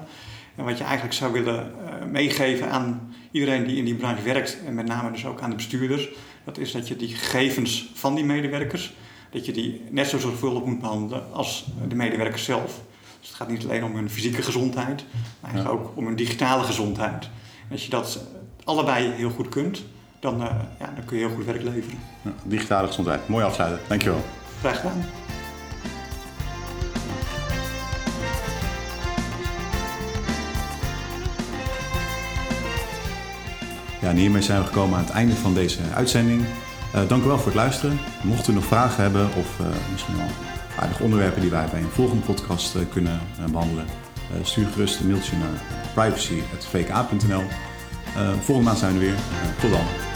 En 0.57 0.65
wat 0.65 0.79
je 0.79 0.85
eigenlijk 0.85 1.15
zou 1.15 1.33
willen 1.33 1.73
meegeven 2.11 2.71
aan 2.71 3.15
iedereen 3.31 3.67
die 3.67 3.77
in 3.77 3.85
die 3.85 3.95
branche 3.95 4.23
werkt, 4.23 4.59
en 4.67 4.75
met 4.75 4.87
name 4.87 5.11
dus 5.11 5.27
ook 5.27 5.41
aan 5.41 5.51
de 5.51 5.57
bestuurders, 5.57 6.09
dat 6.45 6.59
is 6.59 6.73
dat 6.73 6.89
je 6.89 6.97
die 6.97 7.15
gegevens 7.15 7.91
van 7.95 8.15
die 8.15 8.25
medewerkers, 8.25 8.95
dat 9.31 9.47
je 9.47 9.53
die 9.53 9.83
net 9.91 10.09
zo 10.09 10.19
zorgvuldig 10.19 10.65
moet 10.65 10.81
behandelen 10.81 11.33
als 11.33 11.67
de 11.89 11.95
medewerkers 11.95 12.45
zelf. 12.45 12.81
Dus 13.21 13.29
het 13.29 13.37
gaat 13.37 13.49
niet 13.49 13.65
alleen 13.65 13.85
om 13.85 13.95
hun 13.95 14.11
fysieke 14.11 14.43
gezondheid, 14.43 15.05
maar 15.41 15.51
eigenlijk 15.51 15.81
ook 15.81 15.97
om 15.97 16.07
hun 16.07 16.17
digitale 16.17 16.63
gezondheid. 16.63 17.25
En 17.69 17.73
als 17.73 17.85
je 17.85 17.91
dat 17.91 18.21
allebei 18.67 19.11
heel 19.11 19.31
goed 19.31 19.49
kunt, 19.49 19.85
dan, 20.21 20.35
uh, 20.43 20.47
ja, 20.79 20.93
dan 20.95 21.05
kun 21.05 21.19
je 21.19 21.27
heel 21.27 21.35
goed 21.35 21.45
werk 21.45 21.63
leveren. 21.63 21.99
Ja, 22.23 22.33
digitale 22.45 22.87
gezondheid. 22.87 23.29
Mooi 23.29 23.45
afsluiten. 23.45 23.81
Dankjewel. 23.89 24.25
Graag 24.61 24.77
gedaan. 24.77 25.05
Ja, 34.01 34.09
en 34.09 34.17
hiermee 34.17 34.43
zijn 34.43 34.61
we 34.61 34.67
gekomen 34.67 34.99
aan 34.99 35.05
het 35.05 35.13
einde 35.13 35.35
van 35.35 35.55
deze 35.55 35.81
uitzending. 35.95 36.45
Uh, 36.95 37.09
dank 37.09 37.25
u 37.25 37.27
wel 37.27 37.37
voor 37.37 37.47
het 37.47 37.55
luisteren. 37.55 37.99
Mocht 38.23 38.49
u 38.49 38.53
nog 38.53 38.65
vragen 38.65 39.03
hebben 39.03 39.27
of 39.27 39.61
uh, 39.61 39.67
misschien 39.93 40.17
wel 40.17 40.27
aardige 40.79 41.03
onderwerpen 41.03 41.41
die 41.41 41.51
wij 41.51 41.67
bij 41.71 41.81
een 41.81 41.91
volgende 41.91 42.23
podcast 42.23 42.77
kunnen 42.93 43.21
behandelen, 43.51 43.87
stuur 44.43 44.67
gerust 44.67 45.01
een 45.01 45.07
mailtje 45.07 45.37
naar 45.37 45.63
privacy.vka.nl. 45.95 47.43
volgende 48.41 48.63
maand 48.63 48.79
zijn 48.79 48.93
we 48.93 48.99
weer. 48.99 49.15
tot 49.61 49.71
dan. 49.71 50.16